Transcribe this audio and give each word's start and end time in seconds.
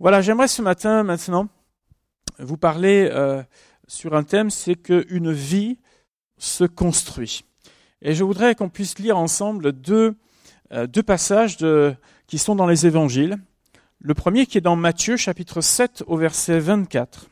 Voilà, 0.00 0.20
j'aimerais 0.20 0.48
ce 0.48 0.60
matin 0.60 1.04
maintenant 1.04 1.48
vous 2.40 2.56
parler 2.56 3.08
euh, 3.12 3.42
sur 3.86 4.14
un 4.16 4.24
thème, 4.24 4.50
c'est 4.50 4.74
qu'une 4.74 5.32
vie 5.32 5.78
se 6.36 6.64
construit. 6.64 7.44
Et 8.02 8.14
je 8.14 8.24
voudrais 8.24 8.56
qu'on 8.56 8.68
puisse 8.68 8.98
lire 8.98 9.16
ensemble 9.16 9.72
deux, 9.72 10.16
euh, 10.72 10.86
passages 11.06 11.58
qui 12.26 12.38
sont 12.38 12.56
dans 12.56 12.66
les 12.66 12.86
évangiles. 12.86 13.38
Le 14.00 14.14
premier 14.14 14.46
qui 14.46 14.58
est 14.58 14.60
dans 14.60 14.76
Matthieu 14.76 15.16
chapitre 15.16 15.60
7 15.60 16.02
au 16.08 16.16
verset 16.16 16.58
24. 16.58 17.28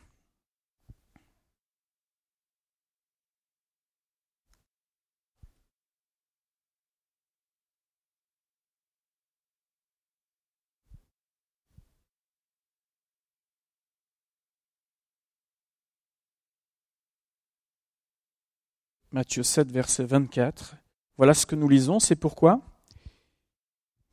Matthieu 19.13 19.43
7, 19.43 19.71
verset 19.71 20.05
24. 20.05 20.75
Voilà 21.17 21.35
ce 21.35 21.45
que 21.45 21.55
nous 21.55 21.69
lisons, 21.69 21.99
c'est 21.99 22.15
pourquoi 22.15 22.61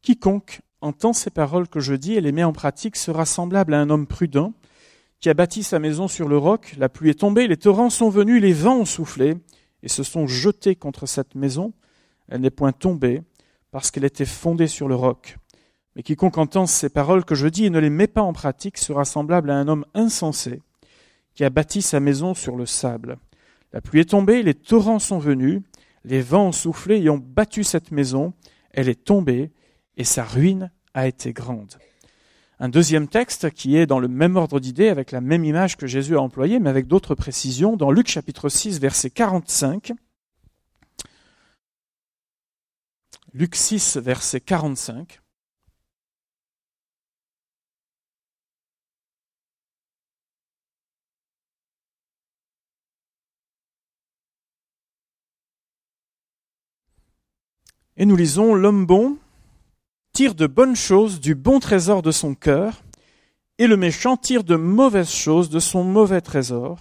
Quiconque 0.03 0.61
entend 0.83 1.15
ces 1.15 1.31
paroles 1.31 1.69
que 1.69 1.81
je 1.81 1.95
dis 1.95 2.17
et 2.17 2.21
les 2.21 2.33
met 2.33 2.45
en 2.45 2.53
pratique 2.53 2.97
sera 2.97 3.25
semblable 3.25 3.73
à 3.73 3.81
un 3.81 3.89
homme 3.89 4.07
prudent 4.07 4.53
qui 5.19 5.31
a 5.31 5.35
bâti 5.35 5.63
sa 5.63 5.79
maison 5.79 6.07
sur 6.07 6.29
le 6.29 6.37
roc, 6.37 6.75
la 6.77 6.91
pluie 6.91 7.09
est 7.09 7.21
tombée, 7.21 7.49
les 7.49 7.57
torrents 7.57 7.89
sont 7.89 8.11
venus, 8.11 8.43
les 8.43 8.53
vents 8.53 8.81
ont 8.81 8.85
soufflé 8.85 9.39
et 9.83 9.89
se 9.89 10.03
sont 10.03 10.27
jetés 10.27 10.77
contre 10.77 11.07
cette 11.07 11.35
maison. 11.35 11.73
Elle 12.29 12.43
n'est 12.43 12.51
point 12.51 12.73
tombée 12.73 13.23
parce 13.71 13.91
qu'elle 13.91 14.05
était 14.05 14.27
fondée 14.27 14.67
sur 14.67 14.87
le 14.87 14.97
roc. 14.97 15.39
Mais 15.97 16.03
quiconque 16.03 16.37
entend 16.37 16.67
ces 16.67 16.91
paroles 16.91 17.25
que 17.25 17.35
je 17.35 17.49
dis 17.49 17.65
et 17.65 17.71
ne 17.71 17.79
les 17.79 17.89
met 17.89 18.07
pas 18.07 18.21
en 18.21 18.35
pratique 18.35 18.77
sera 18.77 19.07
semblable 19.07 19.49
à 19.49 19.57
un 19.57 19.67
homme 19.67 19.87
insensé 19.95 20.61
qui 21.33 21.43
a 21.43 21.49
bâti 21.49 21.81
sa 21.81 22.01
maison 22.01 22.35
sur 22.35 22.55
le 22.55 22.67
sable. 22.67 23.17
La 23.73 23.81
pluie 23.81 24.01
est 24.01 24.11
tombée, 24.11 24.43
les 24.43 24.55
torrents 24.55 24.99
sont 24.99 25.19
venus, 25.19 25.63
les 26.05 26.21
vents 26.21 26.49
ont 26.49 26.53
soufflé 26.53 27.01
et 27.01 27.11
ont 27.11 27.19
battu 27.19 27.63
cette 27.65 27.93
maison, 27.93 28.33
elle 28.73 28.89
est 28.89 29.05
tombée 29.05 29.53
et 29.97 30.05
sa 30.05 30.25
ruine 30.25 30.71
a 30.95 31.07
été 31.07 31.33
grande. 31.33 31.75
Un 32.59 32.69
deuxième 32.69 33.09
texte 33.09 33.51
qui 33.51 33.77
est 33.77 33.87
dans 33.87 34.01
le 34.01 34.09
même 34.09 34.37
ordre 34.37 34.61
d'idée, 34.61 34.89
avec 34.89 35.13
la 35.13 35.21
même 35.21 35.45
image 35.45 35.77
que 35.77 35.87
Jésus 35.87 36.17
a 36.17 36.21
employée, 36.21 36.59
mais 36.59 36.69
avec 36.69 36.87
d'autres 36.87 37.15
précisions, 37.15 37.77
dans 37.77 37.91
Luc 37.91 38.09
chapitre 38.09 38.51
6, 38.51 38.81
verset 38.81 39.09
45. 39.09 39.93
Luc 43.33 43.55
6, 43.55 43.97
verset 43.97 44.41
45. 44.41 45.21
Et 58.01 58.07
nous 58.07 58.17
lisons, 58.17 58.55
L'homme 58.55 58.87
bon 58.87 59.19
tire 60.15 60.35
de 60.35 60.47
bonnes 60.47 60.75
choses 60.75 61.21
du 61.21 61.35
bon 61.35 61.61
trésor 61.61 62.01
de 62.01 62.11
son 62.11 62.35
cœur, 62.35 62.83
et 63.59 63.67
le 63.67 63.77
méchant 63.77 64.17
tire 64.17 64.43
de 64.43 64.57
mauvaises 64.57 65.13
choses 65.13 65.51
de 65.51 65.59
son 65.59 65.85
mauvais 65.85 66.23
trésor, 66.23 66.81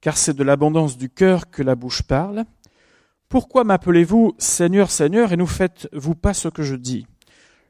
car 0.00 0.16
c'est 0.16 0.34
de 0.34 0.42
l'abondance 0.42 0.98
du 0.98 1.08
cœur 1.08 1.52
que 1.52 1.62
la 1.62 1.76
bouche 1.76 2.02
parle. 2.02 2.46
Pourquoi 3.28 3.62
m'appelez-vous 3.62 4.34
Seigneur, 4.38 4.90
Seigneur, 4.90 5.32
et 5.32 5.36
ne 5.36 5.44
faites-vous 5.44 6.16
pas 6.16 6.34
ce 6.34 6.48
que 6.48 6.64
je 6.64 6.74
dis? 6.74 7.06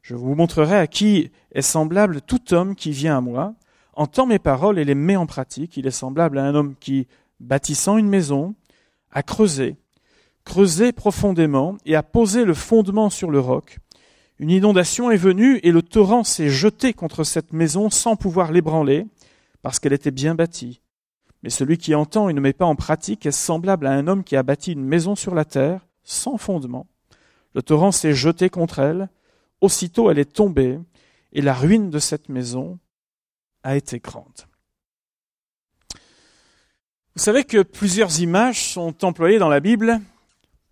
Je 0.00 0.14
vous 0.14 0.34
montrerai 0.34 0.78
à 0.78 0.86
qui 0.86 1.32
est 1.52 1.60
semblable 1.60 2.22
tout 2.22 2.54
homme 2.54 2.74
qui 2.74 2.92
vient 2.92 3.18
à 3.18 3.20
moi, 3.20 3.54
entend 3.92 4.24
mes 4.24 4.38
paroles 4.38 4.78
et 4.78 4.86
les 4.86 4.94
met 4.94 5.16
en 5.16 5.26
pratique. 5.26 5.76
Il 5.76 5.86
est 5.86 5.90
semblable 5.90 6.38
à 6.38 6.46
un 6.46 6.54
homme 6.54 6.76
qui, 6.80 7.08
bâtissant 7.40 7.98
une 7.98 8.08
maison, 8.08 8.54
a 9.12 9.22
creusé, 9.22 9.76
creusé 10.44 10.92
profondément 10.92 11.76
et 11.84 11.96
a 11.96 12.02
posé 12.02 12.44
le 12.44 12.54
fondement 12.54 13.10
sur 13.10 13.30
le 13.30 13.40
roc. 13.40 13.78
Une 14.38 14.50
inondation 14.50 15.10
est 15.10 15.16
venue 15.16 15.58
et 15.62 15.70
le 15.70 15.82
torrent 15.82 16.24
s'est 16.24 16.50
jeté 16.50 16.92
contre 16.92 17.24
cette 17.24 17.52
maison 17.52 17.88
sans 17.90 18.16
pouvoir 18.16 18.52
l'ébranler, 18.52 19.06
parce 19.62 19.78
qu'elle 19.78 19.92
était 19.92 20.10
bien 20.10 20.34
bâtie. 20.34 20.80
Mais 21.42 21.50
celui 21.50 21.78
qui 21.78 21.94
entend 21.94 22.28
et 22.28 22.32
ne 22.32 22.40
met 22.40 22.52
pas 22.52 22.64
en 22.64 22.74
pratique 22.74 23.26
est 23.26 23.32
semblable 23.32 23.86
à 23.86 23.92
un 23.92 24.08
homme 24.08 24.24
qui 24.24 24.36
a 24.36 24.42
bâti 24.42 24.72
une 24.72 24.84
maison 24.84 25.14
sur 25.14 25.34
la 25.34 25.44
terre, 25.44 25.86
sans 26.02 26.36
fondement. 26.36 26.86
Le 27.54 27.62
torrent 27.62 27.92
s'est 27.92 28.14
jeté 28.14 28.50
contre 28.50 28.80
elle, 28.80 29.08
aussitôt 29.60 30.10
elle 30.10 30.18
est 30.18 30.32
tombée, 30.32 30.78
et 31.32 31.42
la 31.42 31.54
ruine 31.54 31.90
de 31.90 31.98
cette 31.98 32.28
maison 32.28 32.78
a 33.62 33.76
été 33.76 33.98
grande. 33.98 34.46
Vous 37.16 37.22
savez 37.22 37.44
que 37.44 37.62
plusieurs 37.62 38.20
images 38.20 38.72
sont 38.72 39.04
employées 39.04 39.38
dans 39.38 39.48
la 39.48 39.60
Bible 39.60 40.00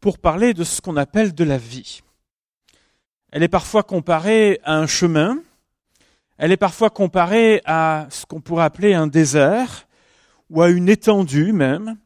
pour 0.03 0.19
parler 0.19 0.53
de 0.53 0.65
ce 0.65 0.81
qu'on 0.81 0.97
appelle 0.97 1.33
de 1.33 1.45
la 1.45 1.59
vie. 1.59 2.01
Elle 3.31 3.45
est 3.45 3.49
parfois 3.49 3.85
comparée 3.85 4.59
à 4.65 4.77
un 4.77 4.89
chemin, 4.89 5.39
elle 6.39 6.51
est 6.51 6.57
parfois 6.57 6.91
comparée 6.91 7.63
à 7.67 8.09
ce 8.11 8.27
qu'on 8.27 8.41
pourrait 8.41 8.65
appeler 8.65 8.95
un 8.95 9.07
désert 9.07 9.87
ou 10.51 10.61
à 10.61 10.71
une 10.71 10.89
étendue 10.89 11.53
même. 11.53 11.99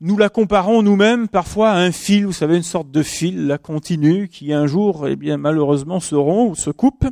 Nous 0.00 0.18
la 0.18 0.28
comparons 0.28 0.82
nous-mêmes 0.82 1.28
parfois 1.28 1.70
à 1.70 1.78
un 1.78 1.92
fil, 1.92 2.26
vous 2.26 2.32
savez, 2.32 2.58
une 2.58 2.62
sorte 2.62 2.90
de 2.90 3.02
fil 3.02 3.46
la 3.46 3.56
continue 3.56 4.28
qui 4.28 4.52
un 4.52 4.66
jour, 4.66 5.08
eh 5.08 5.16
bien, 5.16 5.38
malheureusement 5.38 5.98
se 5.98 6.14
rompt 6.14 6.50
ou 6.52 6.54
se 6.54 6.70
coupe. 6.70 7.06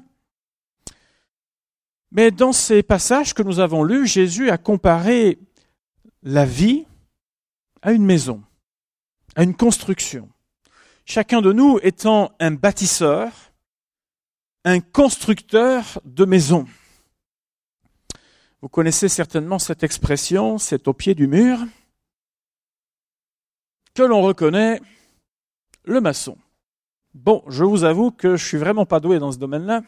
Mais 2.13 2.31
dans 2.31 2.53
ces 2.53 2.83
passages 2.83 3.33
que 3.33 3.43
nous 3.43 3.61
avons 3.61 3.83
lus, 3.83 4.07
Jésus 4.07 4.51
a 4.51 4.59
comparé 4.59 5.39
la 6.23 6.45
vie 6.45 6.85
à 7.81 7.93
une 7.93 8.05
maison 8.05 8.43
à 9.37 9.43
une 9.43 9.57
construction. 9.57 10.29
Chacun 11.05 11.41
de 11.41 11.53
nous 11.53 11.79
étant 11.83 12.33
un 12.41 12.53
bâtisseur, 12.53 13.31
un 14.65 14.81
constructeur 14.81 16.01
de 16.05 16.25
maisons. 16.25 16.67
Vous 18.63 18.69
connaissez 18.69 19.09
certainement 19.09 19.59
cette 19.59 19.83
expression, 19.83 20.59
c'est 20.59 20.87
au 20.87 20.93
pied 20.93 21.15
du 21.15 21.27
mur, 21.27 21.59
que 23.95 24.03
l'on 24.03 24.23
reconnaît 24.23 24.81
le 25.85 26.01
maçon. 26.01 26.37
Bon, 27.15 27.43
je 27.49 27.65
vous 27.65 27.85
avoue 27.85 28.11
que 28.11 28.37
je 28.37 28.47
suis 28.47 28.59
vraiment 28.59 28.87
pas 28.87 29.01
doué 29.01 29.19
dans 29.19 29.33
ce 29.33 29.39
domaine-là. 29.39 29.83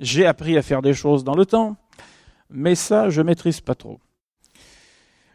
J'ai 0.00 0.24
appris 0.24 0.56
à 0.56 0.62
faire 0.62 0.82
des 0.82 0.94
choses 0.94 1.24
dans 1.24 1.34
le 1.34 1.44
temps, 1.44 1.76
mais 2.48 2.74
ça, 2.74 3.10
je 3.10 3.20
maîtrise 3.20 3.60
pas 3.60 3.74
trop. 3.74 4.00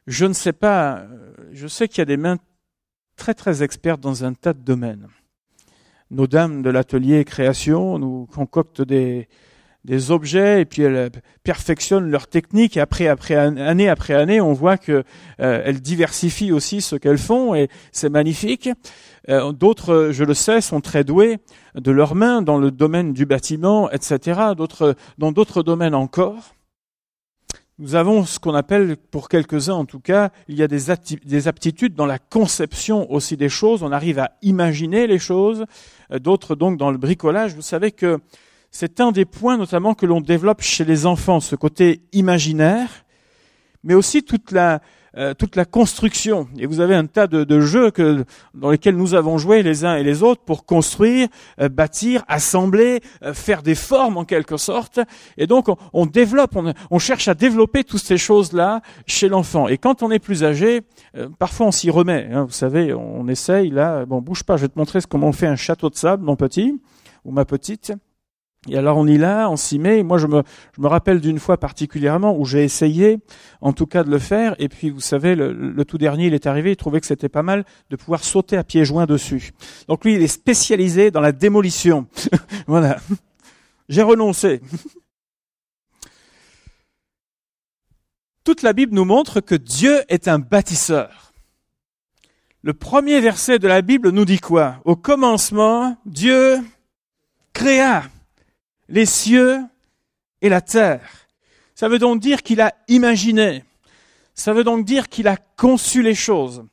Je 0.07 0.25
ne 0.25 0.33
sais 0.33 0.53
pas, 0.53 1.05
je 1.51 1.67
sais 1.67 1.87
qu'il 1.87 1.99
y 1.99 2.01
a 2.01 2.05
des 2.05 2.17
mains 2.17 2.37
très 3.17 3.33
très 3.33 3.63
expertes 3.63 3.99
dans 3.99 4.23
un 4.23 4.33
tas 4.33 4.53
de 4.53 4.61
domaines. 4.61 5.07
Nos 6.09 6.27
dames 6.27 6.61
de 6.61 6.69
l'atelier 6.69 7.25
création 7.25 7.99
nous 7.99 8.27
concoctent 8.27 8.81
des, 8.81 9.27
des 9.87 10.11
objets 10.11 10.61
et 10.61 10.65
puis 10.65 10.83
elles 10.83 11.09
perfectionnent 11.43 12.09
leur 12.09 12.27
technique 12.27 12.77
et 12.77 12.81
après 12.81 13.07
après 13.07 13.35
année 13.35 13.89
après 13.89 14.13
année 14.13 14.41
on 14.41 14.53
voit 14.53 14.77
que 14.77 15.03
euh, 15.39 15.61
elles 15.65 15.81
diversifient 15.81 16.51
aussi 16.51 16.81
ce 16.81 16.95
qu'elles 16.97 17.17
font 17.17 17.55
et 17.55 17.69
c'est 17.91 18.09
magnifique. 18.09 18.69
Euh, 19.29 19.51
d'autres, 19.51 20.09
je 20.11 20.23
le 20.23 20.33
sais, 20.33 20.61
sont 20.61 20.81
très 20.81 21.03
doués 21.03 21.37
de 21.75 21.91
leurs 21.91 22.15
mains 22.15 22.41
dans 22.41 22.57
le 22.57 22.71
domaine 22.71 23.13
du 23.13 23.25
bâtiment, 23.25 23.89
etc. 23.91 24.39
D'autres 24.55 24.95
dans 25.17 25.31
d'autres 25.31 25.63
domaines 25.63 25.95
encore. 25.95 26.53
Nous 27.79 27.93
avons 27.93 28.25
ce 28.25 28.39
qu'on 28.39 28.55
appelle, 28.55 28.97
pour 28.97 29.29
quelques-uns 29.29 29.75
en 29.75 29.85
tout 29.85 29.99
cas, 29.99 30.31
il 30.47 30.55
y 30.55 30.63
a 30.63 30.67
des, 30.67 30.89
aptitudes 31.47 31.93
dans 31.93 32.07
la 32.07 32.17
conception 32.17 33.11
aussi 33.11 33.37
des 33.37 33.49
choses. 33.49 33.83
On 33.83 33.91
arrive 33.91 34.17
à 34.17 34.31
imaginer 34.41 35.05
les 35.05 35.19
choses. 35.19 35.65
Euh, 36.11 36.17
d'autres 36.17 36.55
donc 36.55 36.79
dans 36.79 36.89
le 36.89 36.97
bricolage. 36.97 37.53
Vous 37.53 37.61
savez 37.61 37.91
que 37.91 38.19
c'est 38.71 38.99
un 38.99 39.11
des 39.11 39.25
points 39.25 39.57
notamment 39.57 39.93
que 39.93 40.07
l'on 40.07 40.21
développe 40.21 40.61
chez 40.61 40.85
les 40.85 41.05
enfants, 41.05 41.39
ce 41.39 41.55
côté 41.55 42.01
imaginaire, 42.13 43.05
mais 43.83 43.93
aussi 43.93 44.23
toute 44.23 44.51
la, 44.51 44.81
euh, 45.17 45.33
toute 45.33 45.55
la 45.55 45.65
construction. 45.65 46.47
Et 46.59 46.67
vous 46.67 46.79
avez 46.79 46.93
un 46.93 47.07
tas 47.07 47.25
de, 47.25 47.59
jeux 47.59 47.89
que, 47.89 48.23
dans 48.53 48.69
lesquels 48.69 48.95
nous 48.95 49.15
avons 49.15 49.39
joué 49.39 49.63
les 49.63 49.83
uns 49.83 49.95
et 49.95 50.03
les 50.03 50.21
autres 50.21 50.43
pour 50.43 50.63
construire, 50.63 51.27
euh, 51.59 51.69
bâtir, 51.69 52.23
assembler, 52.27 53.01
euh, 53.23 53.33
faire 53.33 53.63
des 53.63 53.73
formes 53.73 54.17
en 54.17 54.25
quelque 54.25 54.57
sorte. 54.57 54.99
Et 55.37 55.47
donc 55.47 55.69
on, 55.91 56.05
développe, 56.05 56.55
on, 56.91 56.99
cherche 56.99 57.27
à 57.27 57.33
développer 57.33 57.83
toutes 57.83 58.03
ces 58.03 58.19
choses-là 58.19 58.81
chez 59.07 59.27
l'enfant. 59.27 59.67
Et 59.67 59.79
quand 59.79 60.03
on 60.03 60.11
est 60.11 60.19
plus 60.19 60.43
âgé, 60.43 60.81
parfois 61.39 61.67
on 61.67 61.71
s'y 61.71 61.89
remet. 61.89 62.29
Hein, 62.31 62.43
vous 62.43 62.51
savez, 62.51 62.93
on 62.93 63.27
essaye 63.27 63.71
là. 63.71 64.05
Bon, 64.05 64.21
bouge 64.21 64.43
pas, 64.43 64.57
je 64.57 64.63
vais 64.63 64.69
te 64.69 64.77
montrer 64.77 64.99
comment 65.09 65.29
on 65.29 65.33
fait 65.33 65.47
un 65.47 65.55
château 65.55 65.89
de 65.89 65.95
sable, 65.95 66.23
mon 66.23 66.35
petit 66.35 66.79
ou 67.25 67.31
ma 67.31 67.45
petite. 67.45 67.91
Et 68.67 68.77
alors 68.77 68.97
on 68.97 69.07
y 69.07 69.17
là, 69.17 69.49
on 69.49 69.55
s'y 69.55 69.79
met. 69.79 70.03
Moi, 70.03 70.17
je 70.17 70.27
me, 70.27 70.43
je 70.75 70.81
me 70.81 70.87
rappelle 70.87 71.21
d'une 71.21 71.39
fois 71.39 71.57
particulièrement 71.57 72.37
où 72.37 72.45
j'ai 72.45 72.63
essayé, 72.63 73.19
en 73.61 73.73
tout 73.73 73.85
cas, 73.85 74.03
de 74.03 74.09
le 74.09 74.19
faire. 74.19 74.55
Et 74.59 74.69
puis, 74.69 74.89
vous 74.89 74.99
savez, 74.99 75.35
le, 75.35 75.85
tout 75.85 75.97
dernier, 75.97 76.27
il 76.27 76.33
est 76.33 76.47
arrivé, 76.47 76.71
il 76.71 76.75
trouvait 76.75 76.99
que 76.99 77.07
c'était 77.07 77.29
pas 77.29 77.43
mal 77.43 77.65
de 77.89 77.95
pouvoir 77.95 78.23
sauter 78.23 78.57
à 78.57 78.63
pieds 78.63 78.85
joints 78.85 79.05
dessus. 79.05 79.53
Donc 79.87 80.03
lui, 80.05 80.15
il 80.15 80.21
est 80.21 80.27
spécialisé 80.27 81.11
dans 81.11 81.21
la 81.21 81.31
démolition. 81.31 82.07
voilà. 82.67 82.97
J'ai 83.89 84.01
renoncé. 84.01 84.61
Toute 88.43 88.61
la 88.61 88.73
Bible 88.73 88.93
nous 88.95 89.05
montre 89.05 89.41
que 89.41 89.55
Dieu 89.55 90.03
est 90.07 90.27
un 90.27 90.39
bâtisseur. 90.39 91.33
Le 92.63 92.73
premier 92.73 93.21
verset 93.21 93.59
de 93.59 93.67
la 93.67 93.81
Bible 93.81 94.09
nous 94.09 94.25
dit 94.25 94.39
quoi? 94.39 94.77
Au 94.83 94.95
commencement, 94.95 95.97
Dieu 96.05 96.57
créa 97.53 98.03
les 98.89 99.05
cieux 99.05 99.59
et 100.41 100.49
la 100.49 100.61
terre. 100.61 101.27
Ça 101.75 101.89
veut 101.89 101.99
donc 101.99 102.19
dire 102.19 102.43
qu'il 102.43 102.61
a 102.61 102.73
imaginé. 102.87 103.63
Ça 104.33 104.53
veut 104.53 104.63
donc 104.63 104.85
dire 104.85 105.09
qu'il 105.09 105.27
a 105.27 105.37
conçu 105.37 106.01
les 106.01 106.15
choses. 106.15 106.65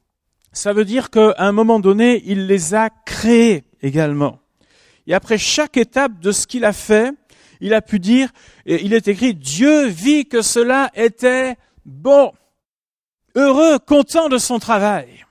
Ça 0.53 0.73
veut 0.73 0.85
dire 0.85 1.11
qu'à 1.11 1.35
un 1.39 1.53
moment 1.53 1.81
donné, 1.81 2.23
il 2.27 2.47
les 2.47 2.75
a 2.75 2.91
créées 2.91 3.65
également. 3.83 4.39
Et 5.07 5.15
après 5.15 5.39
chaque 5.39 5.77
étape 5.77 6.21
de 6.21 6.33
ce 6.33 6.47
qu'il 6.47 6.65
a 6.65 6.73
fait, 6.73 7.13
il 7.61 7.75
a 7.75 7.83
pu 7.83 7.99
dire, 7.99 8.31
et 8.67 8.85
il 8.85 8.93
est 8.93 9.09
écrit, 9.09 9.35
Dieu 9.35 9.87
vit 9.87 10.27
que 10.27 10.43
cela 10.43 10.91
était 10.95 11.57
bon, 11.85 12.33
heureux, 13.35 13.79
content 13.79 14.29
de 14.29 14.39
son 14.39 14.59
travail. 14.59 15.25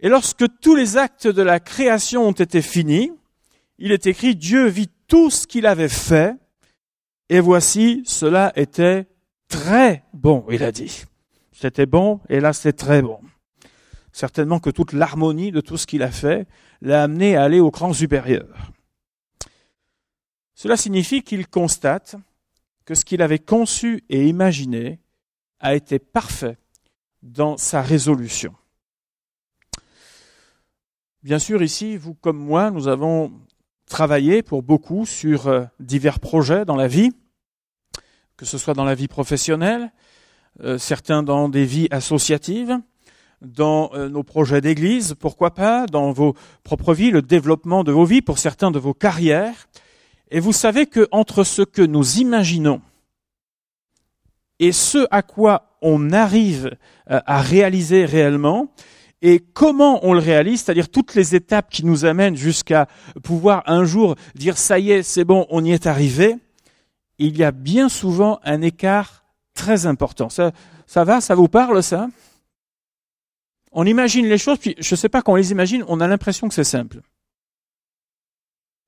Et 0.00 0.08
lorsque 0.08 0.44
tous 0.60 0.74
les 0.74 0.96
actes 0.96 1.26
de 1.26 1.42
la 1.42 1.60
création 1.60 2.28
ont 2.28 2.32
été 2.32 2.60
finis, 2.62 3.10
il 3.78 3.92
est 3.92 4.06
écrit, 4.06 4.36
Dieu 4.36 4.66
vit 4.66 4.90
tout 5.08 5.30
ce 5.30 5.46
qu'il 5.46 5.66
avait 5.66 5.88
fait, 5.88 6.36
et 7.28 7.40
voici, 7.40 8.02
cela 8.06 8.52
était 8.56 9.06
très 9.48 10.04
bon, 10.12 10.44
il 10.50 10.62
a 10.62 10.72
dit. 10.72 11.04
C'était 11.52 11.86
bon, 11.86 12.20
et 12.28 12.40
là 12.40 12.52
c'est 12.52 12.72
très 12.72 13.02
bon. 13.02 13.20
Certainement 14.12 14.60
que 14.60 14.70
toute 14.70 14.92
l'harmonie 14.92 15.50
de 15.50 15.60
tout 15.60 15.76
ce 15.76 15.86
qu'il 15.86 16.02
a 16.02 16.10
fait 16.10 16.46
l'a 16.80 17.02
amené 17.02 17.36
à 17.36 17.44
aller 17.44 17.60
au 17.60 17.70
cran 17.70 17.92
supérieur. 17.92 18.72
Cela 20.54 20.76
signifie 20.76 21.22
qu'il 21.22 21.48
constate 21.48 22.16
que 22.84 22.94
ce 22.94 23.04
qu'il 23.04 23.22
avait 23.22 23.38
conçu 23.38 24.04
et 24.08 24.28
imaginé 24.28 25.00
a 25.58 25.74
été 25.74 25.98
parfait 25.98 26.58
dans 27.22 27.56
sa 27.56 27.82
résolution. 27.82 28.54
Bien 31.22 31.38
sûr, 31.38 31.62
ici, 31.62 31.96
vous 31.96 32.14
comme 32.14 32.36
moi, 32.36 32.70
nous 32.70 32.86
avons 32.86 33.32
travaillé 33.88 34.42
pour 34.42 34.62
beaucoup 34.62 35.06
sur 35.06 35.46
euh, 35.46 35.64
divers 35.80 36.20
projets 36.20 36.64
dans 36.64 36.76
la 36.76 36.88
vie, 36.88 37.10
que 38.36 38.44
ce 38.44 38.58
soit 38.58 38.74
dans 38.74 38.84
la 38.84 38.94
vie 38.94 39.08
professionnelle, 39.08 39.92
euh, 40.62 40.78
certains 40.78 41.22
dans 41.22 41.48
des 41.48 41.64
vies 41.64 41.88
associatives, 41.90 42.78
dans 43.40 43.90
euh, 43.94 44.08
nos 44.08 44.22
projets 44.22 44.60
d'église, 44.60 45.14
pourquoi 45.18 45.52
pas, 45.54 45.86
dans 45.86 46.12
vos 46.12 46.34
propres 46.62 46.94
vies, 46.94 47.10
le 47.10 47.22
développement 47.22 47.84
de 47.84 47.92
vos 47.92 48.04
vies, 48.04 48.22
pour 48.22 48.38
certains 48.38 48.70
de 48.70 48.78
vos 48.78 48.94
carrières. 48.94 49.68
Et 50.30 50.40
vous 50.40 50.52
savez 50.52 50.86
que 50.86 51.08
entre 51.12 51.44
ce 51.44 51.62
que 51.62 51.82
nous 51.82 52.18
imaginons 52.18 52.80
et 54.58 54.72
ce 54.72 55.06
à 55.10 55.22
quoi 55.22 55.76
on 55.82 56.12
arrive 56.12 56.76
à 57.06 57.42
réaliser 57.42 58.04
réellement, 58.06 58.72
et 59.26 59.40
comment 59.40 60.00
on 60.02 60.12
le 60.12 60.18
réalise, 60.18 60.62
c'est-à-dire 60.62 60.90
toutes 60.90 61.14
les 61.14 61.34
étapes 61.34 61.70
qui 61.70 61.82
nous 61.86 62.04
amènent 62.04 62.36
jusqu'à 62.36 62.88
pouvoir 63.22 63.62
un 63.64 63.86
jour 63.86 64.16
dire 64.34 64.58
ça 64.58 64.78
y 64.78 64.90
est, 64.90 65.02
c'est 65.02 65.24
bon, 65.24 65.46
on 65.48 65.64
y 65.64 65.72
est 65.72 65.86
arrivé, 65.86 66.36
il 67.16 67.34
y 67.38 67.42
a 67.42 67.50
bien 67.50 67.88
souvent 67.88 68.38
un 68.44 68.60
écart 68.60 69.24
très 69.54 69.86
important. 69.86 70.28
Ça, 70.28 70.52
ça 70.86 71.04
va, 71.04 71.22
ça 71.22 71.34
vous 71.34 71.48
parle 71.48 71.82
ça? 71.82 72.08
On 73.72 73.86
imagine 73.86 74.26
les 74.26 74.36
choses, 74.36 74.58
puis 74.58 74.74
je 74.78 74.94
ne 74.94 74.96
sais 74.98 75.08
pas 75.08 75.22
quand 75.22 75.32
on 75.32 75.36
les 75.36 75.52
imagine, 75.52 75.86
on 75.88 76.00
a 76.00 76.06
l'impression 76.06 76.46
que 76.46 76.54
c'est 76.54 76.62
simple. 76.62 77.00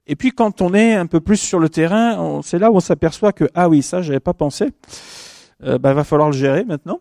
Et 0.06 0.16
puis 0.16 0.32
quand 0.32 0.60
on 0.60 0.74
est 0.74 0.92
un 0.92 1.06
peu 1.06 1.20
plus 1.20 1.38
sur 1.38 1.60
le 1.60 1.70
terrain, 1.70 2.42
c'est 2.44 2.58
là 2.58 2.70
où 2.70 2.76
on 2.76 2.80
s'aperçoit 2.80 3.32
que 3.32 3.48
ah 3.54 3.70
oui, 3.70 3.82
ça 3.82 4.02
j'avais 4.02 4.20
pas 4.20 4.34
pensé. 4.34 4.70
Euh, 5.62 5.78
bah, 5.78 5.94
va 5.94 6.04
falloir 6.04 6.28
le 6.28 6.36
gérer 6.36 6.64
maintenant 6.64 7.00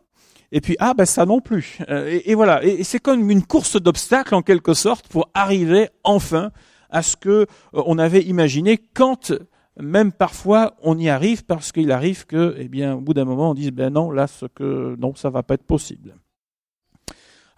et 0.56 0.62
puis 0.62 0.78
ah 0.80 0.94
ben 0.94 1.06
ça 1.06 1.26
non 1.26 1.42
plus. 1.42 1.80
Euh, 1.90 2.22
et, 2.24 2.34
voilà, 2.34 2.64
et, 2.64 2.86
c'est 2.86 3.00
comme 3.00 3.30
une 3.30 3.44
course 3.44 3.76
d'obstacles 3.76 4.34
en 4.34 4.42
quelque 4.42 4.74
sorte 4.74 5.10
pour 5.10 5.30
arriver 5.34 5.90
enfin 6.06 6.52
à 6.90 7.04
ce 7.04 7.18
que 7.18 7.30
euh, 7.30 7.46
on 7.74 8.00
avait 8.00 8.22
imaginé 8.22 8.78
quand 8.78 9.34
même 9.78 10.14
parfois 10.14 10.78
on 10.82 10.98
y 10.98 11.10
arrive 11.10 11.44
parce 11.44 11.74
qu'il 11.74 11.92
arrive 11.92 12.26
que 12.26 12.56
eh 12.58 12.70
bien 12.70 12.94
au 12.94 13.02
bout 13.02 13.14
d'un 13.14 13.26
moment 13.26 13.50
on 13.52 13.54
dise 13.54 13.72
ben 13.72 13.92
non 13.92 14.12
là 14.12 14.28
ce 14.28 14.46
que 14.46 14.96
non 14.98 15.14
ça 15.14 15.30
va 15.30 15.44
pas 15.44 15.56
être 15.56 15.66
possible. 15.66 16.16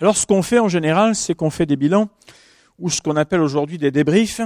Alors 0.01 0.17
ce 0.17 0.25
qu'on 0.25 0.41
fait 0.41 0.57
en 0.57 0.67
général, 0.67 1.13
c'est 1.13 1.35
qu'on 1.35 1.51
fait 1.51 1.67
des 1.67 1.75
bilans 1.75 2.09
ou 2.79 2.89
ce 2.89 3.03
qu'on 3.03 3.15
appelle 3.15 3.41
aujourd'hui 3.41 3.77
des 3.77 3.91
débriefs 3.91 4.41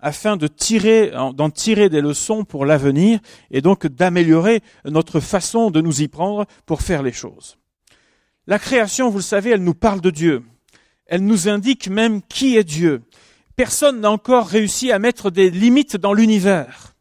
afin 0.00 0.36
de 0.36 0.48
tirer, 0.48 1.12
d'en 1.34 1.50
tirer 1.50 1.88
des 1.88 2.00
leçons 2.00 2.42
pour 2.42 2.66
l'avenir 2.66 3.20
et 3.52 3.60
donc 3.60 3.86
d'améliorer 3.86 4.62
notre 4.84 5.20
façon 5.20 5.70
de 5.70 5.80
nous 5.80 6.02
y 6.02 6.08
prendre 6.08 6.44
pour 6.66 6.82
faire 6.82 7.04
les 7.04 7.12
choses. 7.12 7.56
La 8.46 8.58
création, 8.58 9.08
vous 9.08 9.18
le 9.18 9.22
savez, 9.22 9.50
elle 9.50 9.64
nous 9.64 9.74
parle 9.74 10.00
de 10.00 10.10
Dieu. 10.10 10.44
Elle 11.06 11.24
nous 11.24 11.48
indique 11.48 11.88
même 11.88 12.22
qui 12.22 12.56
est 12.56 12.64
Dieu. 12.64 13.02
Personne 13.56 14.00
n'a 14.00 14.10
encore 14.10 14.46
réussi 14.46 14.90
à 14.92 14.98
mettre 14.98 15.30
des 15.30 15.50
limites 15.50 15.96
dans 15.96 16.12
l'univers. 16.12 16.94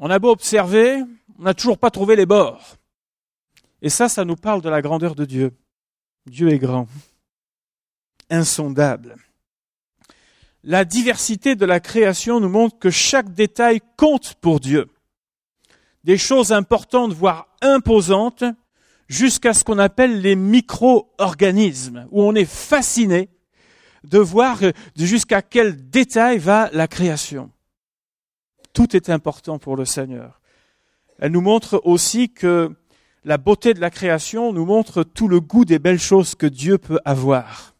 On 0.00 0.10
a 0.10 0.18
beau 0.18 0.30
observer, 0.30 1.02
on 1.38 1.42
n'a 1.42 1.54
toujours 1.54 1.78
pas 1.78 1.90
trouvé 1.90 2.16
les 2.16 2.26
bords. 2.26 2.76
Et 3.82 3.88
ça, 3.88 4.08
ça 4.08 4.24
nous 4.24 4.36
parle 4.36 4.62
de 4.62 4.68
la 4.68 4.82
grandeur 4.82 5.14
de 5.14 5.24
Dieu. 5.24 5.52
Dieu 6.26 6.48
est 6.50 6.58
grand, 6.58 6.88
insondable. 8.30 9.16
La 10.64 10.84
diversité 10.84 11.54
de 11.54 11.64
la 11.64 11.78
création 11.78 12.40
nous 12.40 12.48
montre 12.48 12.78
que 12.78 12.90
chaque 12.90 13.32
détail 13.32 13.80
compte 13.96 14.34
pour 14.34 14.58
Dieu. 14.58 14.88
Des 16.02 16.18
choses 16.18 16.52
importantes, 16.52 17.12
voire 17.12 17.48
imposantes, 17.62 18.44
jusqu'à 19.08 19.54
ce 19.54 19.64
qu'on 19.64 19.78
appelle 19.78 20.20
les 20.20 20.36
micro-organismes, 20.36 22.06
où 22.10 22.22
on 22.22 22.34
est 22.34 22.50
fasciné 22.50 23.28
de 24.04 24.18
voir 24.18 24.60
jusqu'à 24.96 25.42
quel 25.42 25.88
détail 25.90 26.38
va 26.38 26.70
la 26.72 26.88
création. 26.88 27.50
Tout 28.72 28.96
est 28.96 29.10
important 29.10 29.58
pour 29.58 29.76
le 29.76 29.84
Seigneur. 29.84 30.40
Elle 31.18 31.32
nous 31.32 31.40
montre 31.40 31.80
aussi 31.84 32.30
que 32.30 32.74
la 33.24 33.38
beauté 33.38 33.74
de 33.74 33.80
la 33.80 33.90
création 33.90 34.52
nous 34.52 34.66
montre 34.66 35.02
tout 35.02 35.28
le 35.28 35.40
goût 35.40 35.64
des 35.64 35.78
belles 35.78 35.98
choses 35.98 36.34
que 36.34 36.46
Dieu 36.46 36.78
peut 36.78 37.00
avoir. 37.04 37.74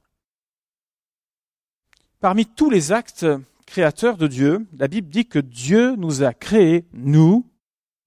Parmi 2.21 2.47
tous 2.47 2.71
les 2.71 2.93
actes 2.93 3.27
créateurs 3.67 4.17
de 4.17 4.27
Dieu, 4.27 4.67
la 4.77 4.89
Bible 4.89 5.09
dit 5.09 5.27
que 5.27 5.39
Dieu 5.39 5.95
nous 5.97 6.23
a 6.23 6.33
créés, 6.33 6.87
nous, 6.93 7.45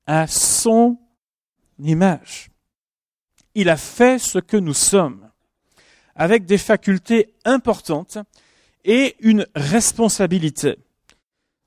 à 0.07 0.25
son 0.27 0.98
image 1.80 2.49
il 3.59 3.69
a 3.69 3.75
fait 3.75 4.19
ce 4.19 4.39
que 4.39 4.56
nous 4.56 4.73
sommes, 4.73 5.30
avec 6.16 6.45
des 6.45 6.57
facultés 6.57 7.33
importantes 7.44 8.18
et 8.85 9.18
une 9.19 9.45
responsabilité, 9.54 10.78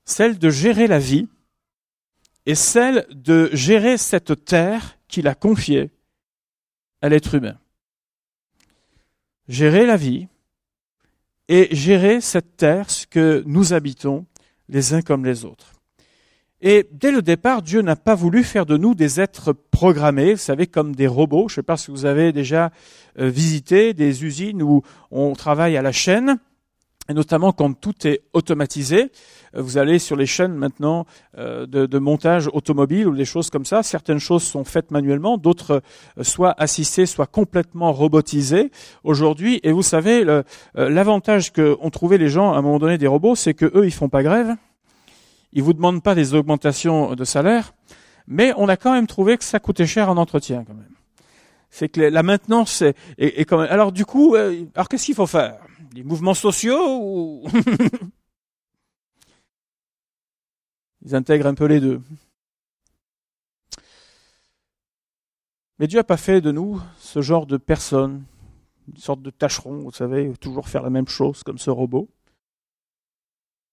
celle 0.03 0.39
de 0.39 0.49
gérer 0.49 0.87
la 0.87 0.97
vie 0.97 1.27
et 2.47 2.55
celle 2.55 3.05
de 3.11 3.49
gérer 3.53 3.97
cette 3.97 4.43
terre 4.43 4.97
qu'il 5.07 5.27
a 5.27 5.35
confiée 5.35 5.91
à 7.01 7.09
l'être 7.09 7.35
humain. 7.35 7.59
Gérer 9.47 9.85
la 9.85 9.97
vie 9.97 10.27
et 11.47 11.75
gérer 11.75 12.21
cette 12.21 12.57
terre 12.57 12.87
que 13.11 13.43
nous 13.45 13.73
habitons 13.73 14.25
les 14.67 14.95
uns 14.95 15.03
comme 15.03 15.25
les 15.25 15.45
autres. 15.45 15.72
Et 16.65 16.87
dès 16.93 17.11
le 17.11 17.21
départ, 17.21 17.61
Dieu 17.61 17.81
n'a 17.81 17.97
pas 17.97 18.15
voulu 18.15 18.41
faire 18.41 18.65
de 18.65 18.77
nous 18.77 18.95
des 18.95 19.19
êtres 19.19 19.51
programmés, 19.51 20.35
vous 20.35 20.39
savez, 20.39 20.65
comme 20.65 20.95
des 20.95 21.07
robots. 21.07 21.49
Je 21.49 21.55
ne 21.55 21.55
sais 21.55 21.63
pas 21.63 21.75
si 21.75 21.91
vous 21.91 22.05
avez 22.05 22.31
déjà 22.31 22.71
euh, 23.19 23.27
visité 23.27 23.93
des 23.93 24.23
usines 24.23 24.63
où 24.63 24.81
on 25.11 25.33
travaille 25.33 25.75
à 25.75 25.81
la 25.81 25.91
chaîne, 25.91 26.39
et 27.09 27.13
notamment 27.13 27.51
quand 27.51 27.73
tout 27.73 28.07
est 28.07 28.21
automatisé. 28.31 29.11
Euh, 29.57 29.61
vous 29.61 29.77
allez 29.77 29.99
sur 29.99 30.15
les 30.15 30.25
chaînes 30.25 30.53
maintenant 30.53 31.05
euh, 31.37 31.65
de, 31.65 31.99
montage 31.99 32.47
automobile 32.53 33.09
ou 33.09 33.15
des 33.17 33.25
choses 33.25 33.49
comme 33.49 33.65
ça. 33.65 33.83
Certaines 33.83 34.19
choses 34.19 34.43
sont 34.43 34.63
faites 34.63 34.89
manuellement, 34.89 35.37
d'autres 35.37 35.81
soit 36.21 36.55
assistées, 36.57 37.05
soit 37.05 37.27
complètement 37.27 37.91
robotisées 37.91 38.71
aujourd'hui. 39.03 39.59
Et 39.63 39.73
vous 39.73 39.83
savez, 39.83 40.23
l'avantage 40.75 41.51
qu'ont 41.51 41.89
trouvé 41.89 42.17
les 42.17 42.29
gens 42.29 42.53
à 42.53 42.57
un 42.57 42.61
moment 42.61 42.79
donné 42.79 42.97
des 42.97 43.07
robots, 43.07 43.35
c'est 43.35 43.53
que 43.53 43.65
eux, 43.65 43.85
ils 43.85 43.91
font 43.91 44.07
pas 44.07 44.23
grève 44.23 44.55
ils 45.53 45.63
vous 45.63 45.73
demandent 45.73 46.03
pas 46.03 46.15
des 46.15 46.33
augmentations 46.33 47.15
de 47.15 47.23
salaire, 47.23 47.73
mais 48.27 48.53
on 48.57 48.67
a 48.67 48.75
quand 48.75 48.91
même 48.91 49.07
trouvé 49.07 49.37
que 49.37 49.43
ça 49.43 49.59
coûtait 49.59 49.85
cher 49.85 50.09
en 50.09 50.17
entretien 50.17 50.63
quand 50.65 50.73
même. 50.73 50.89
C'est 51.69 51.89
que 51.89 52.01
la 52.01 52.23
maintenance 52.23 52.83
est, 53.17 53.45
quand 53.45 53.59
même. 53.59 53.71
Alors 53.71 53.91
du 53.91 54.05
coup, 54.05 54.35
euh, 54.35 54.65
alors 54.75 54.89
qu'est-ce 54.89 55.05
qu'il 55.05 55.15
faut 55.15 55.27
faire? 55.27 55.59
Des 55.93 56.03
mouvements 56.03 56.33
sociaux 56.33 56.99
ou? 57.01 57.47
Ils 61.05 61.15
intègrent 61.15 61.47
un 61.47 61.53
peu 61.53 61.65
les 61.65 61.79
deux. 61.79 62.01
Mais 65.79 65.87
Dieu 65.87 65.99
n'a 65.99 66.03
pas 66.03 66.17
fait 66.17 66.41
de 66.41 66.51
nous 66.51 66.81
ce 66.97 67.21
genre 67.21 67.45
de 67.45 67.57
personnes, 67.57 68.23
une 68.87 68.97
sorte 68.97 69.21
de 69.21 69.29
tâcheron, 69.29 69.79
vous 69.79 69.91
savez, 69.91 70.31
toujours 70.39 70.69
faire 70.69 70.83
la 70.83 70.89
même 70.89 71.07
chose 71.07 71.43
comme 71.43 71.57
ce 71.57 71.69
robot. 71.69 72.07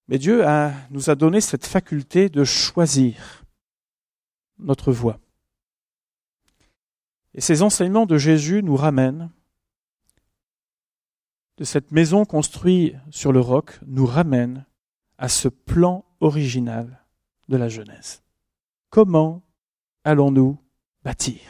Mais 0.09 0.19
Dieu 0.19 0.45
nous 0.90 1.11
a 1.11 1.14
donné 1.14 1.40
cette 1.40 1.66
faculté 1.66 2.28
de 2.28 2.45
choisir 2.45 3.45
notre 4.59 4.92
voie. 4.92 5.19
Et 7.35 7.40
ces 7.40 7.62
enseignements 7.62 8.07
de 8.07 8.19
Jésus 8.19 8.62
nous 8.62 8.76
ramènent 8.76 9.30
de 11.59 11.64
cette 11.64 11.92
maison 11.92 12.25
construite 12.25 12.97
sur 13.11 13.33
le 13.33 13.40
roc, 13.40 13.78
nous 13.87 14.07
ramènent 14.07 14.64
à 15.19 15.28
ce 15.28 15.49
plan 15.49 16.04
original 16.21 17.04
de 17.49 17.57
la 17.57 17.69
Genèse. 17.69 18.23
Comment 18.88 19.42
allons-nous 20.04 20.59
bâtir? 21.04 21.40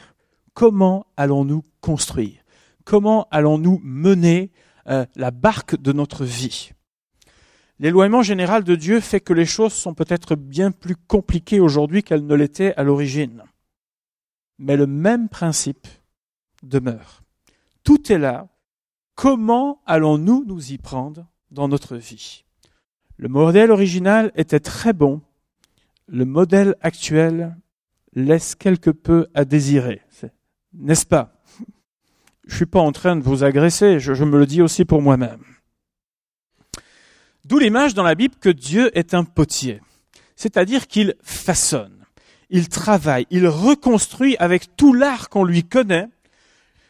Comment 0.53 1.07
allons-nous 1.15 1.63
construire? 1.79 2.43
Comment 2.83 3.27
allons-nous 3.31 3.79
mener 3.83 4.51
euh, 4.87 5.05
la 5.15 5.31
barque 5.31 5.81
de 5.81 5.93
notre 5.93 6.25
vie? 6.25 6.71
L'éloignement 7.81 8.21
général 8.21 8.63
de 8.63 8.75
Dieu 8.75 8.99
fait 8.99 9.21
que 9.21 9.33
les 9.33 9.47
choses 9.47 9.73
sont 9.73 9.95
peut-être 9.95 10.35
bien 10.35 10.69
plus 10.69 10.95
compliquées 10.95 11.59
aujourd'hui 11.59 12.03
qu'elles 12.03 12.27
ne 12.27 12.35
l'étaient 12.35 12.75
à 12.75 12.83
l'origine. 12.83 13.43
Mais 14.59 14.77
le 14.77 14.85
même 14.85 15.29
principe 15.29 15.87
demeure. 16.61 17.23
Tout 17.83 18.11
est 18.11 18.19
là. 18.19 18.49
Comment 19.15 19.81
allons-nous 19.87 20.45
nous 20.45 20.73
y 20.73 20.77
prendre 20.77 21.25
dans 21.49 21.67
notre 21.67 21.97
vie? 21.97 22.45
Le 23.17 23.29
modèle 23.29 23.71
original 23.71 24.31
était 24.35 24.59
très 24.59 24.93
bon. 24.93 25.19
Le 26.07 26.25
modèle 26.25 26.75
actuel 26.81 27.57
laisse 28.13 28.53
quelque 28.53 28.91
peu 28.91 29.25
à 29.33 29.43
désirer. 29.43 30.01
N'est-ce 30.73 31.07
pas? 31.07 31.41
Je 32.45 32.57
suis 32.57 32.67
pas 32.67 32.79
en 32.79 32.91
train 32.91 33.15
de 33.15 33.23
vous 33.23 33.43
agresser, 33.43 33.99
je, 33.99 34.13
je 34.13 34.23
me 34.23 34.37
le 34.37 34.45
dis 34.45 34.61
aussi 34.61 34.85
pour 34.85 35.01
moi-même. 35.01 35.41
D'où 37.51 37.59
l'image 37.59 37.93
dans 37.93 38.03
la 38.03 38.15
Bible 38.15 38.35
que 38.39 38.47
Dieu 38.47 38.97
est 38.97 39.13
un 39.13 39.25
potier, 39.25 39.81
c'est-à-dire 40.37 40.87
qu'il 40.87 41.15
façonne, 41.21 42.05
il 42.49 42.69
travaille, 42.69 43.27
il 43.29 43.45
reconstruit 43.45 44.37
avec 44.37 44.77
tout 44.77 44.93
l'art 44.93 45.27
qu'on 45.27 45.43
lui 45.43 45.65
connaît, 45.65 46.07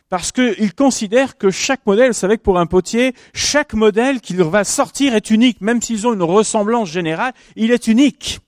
parce 0.08 0.32
qu'il 0.32 0.76
considère 0.76 1.40
que 1.40 1.50
chaque 1.50 1.84
modèle, 1.88 2.10
vous 2.10 2.14
savez 2.14 2.38
que 2.38 2.44
pour 2.44 2.60
un 2.60 2.68
potier, 2.68 3.16
chaque 3.34 3.74
modèle 3.74 4.22
qu'il 4.22 4.38
va 4.44 4.64
sortir 4.64 5.16
est 5.16 5.32
unique, 5.32 5.62
même 5.62 5.82
s'ils 5.82 6.06
ont 6.06 6.14
une 6.14 6.22
ressemblance 6.22 6.92
générale, 6.92 7.34
il 7.56 7.72
est 7.72 7.88
unique. 7.88 8.40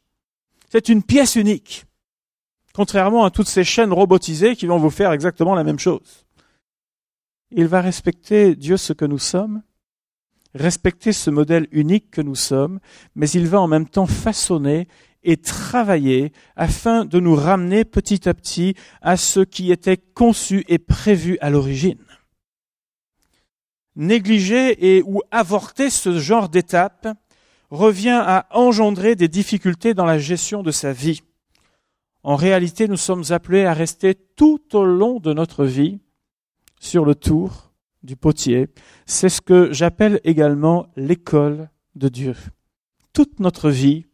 C'est 0.69 0.89
une 0.89 1.01
pièce 1.01 1.35
unique. 1.35 1.85
Contrairement 2.75 3.25
à 3.25 3.31
toutes 3.31 3.49
ces 3.49 3.63
chaînes 3.63 3.91
robotisées 3.91 4.55
qui 4.55 4.67
vont 4.67 4.77
vous 4.77 4.91
faire 4.91 5.13
exactement 5.13 5.55
la 5.55 5.63
même 5.63 5.79
chose. 5.79 6.27
Il 7.49 7.65
va 7.65 7.81
respecter 7.81 8.55
Dieu 8.55 8.77
ce 8.77 8.93
que 8.93 9.05
nous 9.05 9.17
sommes, 9.17 9.63
respecter 10.55 11.13
ce 11.13 11.29
modèle 11.29 11.67
unique 11.71 12.11
que 12.11 12.21
nous 12.21 12.35
sommes, 12.35 12.79
mais 13.15 13.29
il 13.29 13.47
va 13.47 13.59
en 13.61 13.67
même 13.67 13.87
temps 13.87 14.05
façonner 14.05 14.87
et 15.23 15.37
travailler 15.37 16.31
afin 16.55 17.05
de 17.05 17.19
nous 17.19 17.35
ramener 17.35 17.85
petit 17.85 18.27
à 18.27 18.33
petit 18.33 18.75
à 19.01 19.17
ce 19.17 19.39
qui 19.39 19.71
était 19.71 19.97
conçu 19.97 20.65
et 20.67 20.79
prévu 20.79 21.37
à 21.41 21.49
l'origine. 21.49 22.03
Négliger 23.95 24.95
et 24.95 25.03
ou 25.05 25.21
avorter 25.31 25.89
ce 25.89 26.19
genre 26.19 26.49
d'étape 26.49 27.07
revient 27.69 28.21
à 28.23 28.47
engendrer 28.51 29.15
des 29.15 29.27
difficultés 29.27 29.93
dans 29.93 30.05
la 30.05 30.19
gestion 30.19 30.61
de 30.63 30.71
sa 30.71 30.93
vie. 30.93 31.21
En 32.23 32.35
réalité, 32.35 32.87
nous 32.87 32.97
sommes 32.97 33.23
appelés 33.29 33.65
à 33.65 33.73
rester 33.73 34.15
tout 34.15 34.75
au 34.75 34.83
long 34.83 35.19
de 35.19 35.33
notre 35.33 35.65
vie 35.65 35.99
sur 36.79 37.05
le 37.05 37.15
tour 37.15 37.72
du 38.03 38.15
potier. 38.15 38.67
C'est 39.05 39.29
ce 39.29 39.41
que 39.41 39.71
j'appelle 39.71 40.19
également 40.23 40.87
l'école 40.95 41.69
de 41.95 42.09
Dieu. 42.09 42.35
Toute 43.13 43.39
notre 43.39 43.69
vie, 43.69 44.05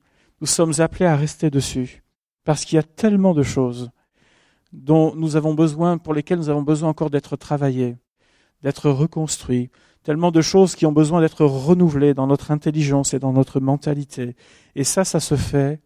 nous 0.41 0.47
sommes 0.47 0.73
appelés 0.79 1.05
à 1.05 1.15
rester 1.15 1.49
dessus, 1.49 2.03
parce 2.43 2.65
qu'il 2.65 2.75
y 2.75 2.79
a 2.79 2.83
tellement 2.83 3.33
de 3.33 3.43
choses 3.43 3.91
dont 4.71 5.15
nous 5.15 5.35
avons 5.35 5.53
besoin, 5.53 5.97
pour 5.97 6.13
lesquelles 6.13 6.39
nous 6.39 6.49
avons 6.49 6.61
besoin 6.61 6.89
encore 6.89 7.09
d'être 7.09 7.35
travaillés, 7.35 7.97
d'être 8.61 8.89
reconstruits, 8.89 9.71
tellement 10.03 10.31
de 10.31 10.41
choses 10.41 10.75
qui 10.75 10.85
ont 10.85 10.91
besoin 10.91 11.21
d'être 11.21 11.45
renouvelées 11.45 12.13
dans 12.13 12.27
notre 12.27 12.51
intelligence 12.51 13.13
et 13.13 13.19
dans 13.19 13.33
notre 13.33 13.59
mentalité. 13.59 14.35
Et 14.75 14.83
ça, 14.83 15.03
ça 15.03 15.19
se 15.19 15.35
fait 15.35 15.81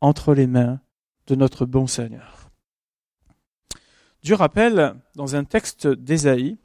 entre 0.00 0.34
les 0.34 0.46
mains 0.46 0.80
de 1.26 1.34
notre 1.34 1.66
bon 1.66 1.86
Seigneur. 1.86 2.50
Dieu 4.22 4.34
rappelle 4.34 4.94
dans 5.14 5.36
un 5.36 5.44
texte 5.44 5.86
d'Ésaïe, 5.86 6.58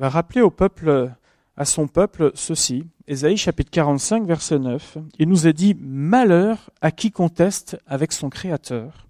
va 0.00 0.08
rappeler 0.08 0.40
au 0.40 0.50
peuple, 0.50 1.12
à 1.58 1.64
son 1.66 1.86
peuple, 1.86 2.32
ceci. 2.34 2.86
Ésaïe 3.06 3.36
chapitre 3.36 3.70
45, 3.70 4.26
verset 4.26 4.58
9. 4.58 4.96
Il 5.18 5.28
nous 5.28 5.46
est 5.46 5.52
dit, 5.52 5.76
malheur 5.78 6.70
à 6.80 6.90
qui 6.90 7.10
conteste 7.10 7.78
avec 7.86 8.12
son 8.12 8.30
Créateur. 8.30 9.08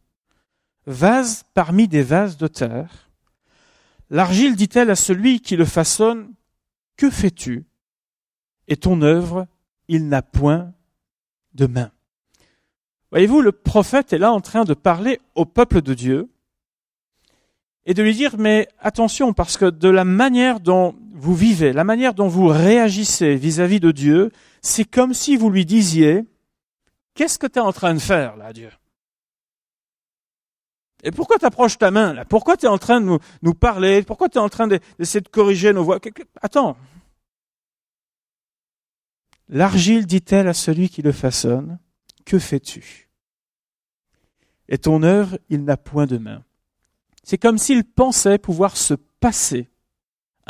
Vase 0.87 1.45
parmi 1.55 1.87
des 1.87 2.03
vases 2.03 2.37
de 2.37 2.49
terre. 2.49 3.09
L'argile 4.11 4.57
dit-elle 4.57 4.91
à 4.91 4.97
celui 4.97 5.41
qui 5.41 5.55
le 5.55 5.65
façonne, 5.65 6.35
que 6.97 7.09
fais-tu? 7.09 7.67
Et 8.67 8.77
ton 8.77 9.01
œuvre, 9.03 9.47
il 9.87 10.09
n'a 10.09 10.23
point 10.23 10.73
de 11.55 11.67
main. 11.67 11.93
Voyez-vous, 13.13 13.43
le 13.43 13.53
prophète 13.53 14.13
est 14.13 14.19
là 14.19 14.33
en 14.33 14.41
train 14.41 14.65
de 14.65 14.75
parler 14.75 15.21
au 15.37 15.45
peuple 15.45 15.83
de 15.83 15.95
Dieu 15.95 16.29
et 17.87 17.95
de 17.95 18.03
lui 18.03 18.15
dire, 18.15 18.37
mais 18.39 18.69
attention, 18.79 19.33
parce 19.33 19.57
que 19.57 19.71
de 19.71 19.89
la 19.89 20.05
manière 20.05 20.61
dont 20.61 20.95
vous 21.13 21.35
vivez, 21.35 21.73
la 21.73 21.85
manière 21.85 22.15
dont 22.15 22.29
vous 22.29 22.47
réagissez 22.47 23.37
vis-à-vis 23.37 23.81
de 23.81 23.91
Dieu, 23.91 24.31
c'est 24.63 24.85
comme 24.85 25.15
si 25.15 25.37
vous 25.37 25.51
lui 25.51 25.65
disiez, 25.65 26.25
qu'est-ce 27.15 27.39
que 27.39 27.47
tu 27.47 27.59
es 27.59 27.63
en 27.63 27.73
train 27.73 27.95
de 27.95 27.99
faire 27.99 28.37
là, 28.37 28.53
Dieu? 28.53 28.71
Et 31.03 31.11
pourquoi 31.11 31.39
tu 31.39 31.47
approches 31.47 31.79
ta 31.79 31.91
main 31.91 32.13
là? 32.13 32.25
Pourquoi 32.27 32.57
tu 32.57 32.67
es 32.67 32.69
en 32.69 32.79
train 32.79 33.01
de 33.01 33.19
nous, 33.43 33.55
parler? 33.55 34.03
Pourquoi 34.03 34.29
tu 34.29 34.37
es 34.37 34.41
en 34.41 34.51
train 34.51 34.69
d'essayer 34.69 35.23
de 35.23 35.29
corriger 35.29 35.73
nos 35.73 35.83
voix? 35.83 35.99
Attends. 36.43 36.77
L'argile 39.49 40.07
dit-elle 40.07 40.47
à 40.47 40.55
celui 40.55 40.91
qui 40.91 41.03
le 41.03 41.13
façonne, 41.13 41.79
que 42.25 42.39
fais-tu? 42.39 43.09
Et 44.69 44.79
ton 44.79 45.03
œuvre, 45.03 45.39
il 45.49 45.65
n'a 45.65 45.77
point 45.77 46.07
de 46.07 46.19
main. 46.19 46.45
C'est 47.23 47.39
comme 47.39 47.59
s'ils 47.59 47.85
pensaient 47.85 48.39
pouvoir 48.39 48.77
se 48.77 48.95
passer 49.21 49.69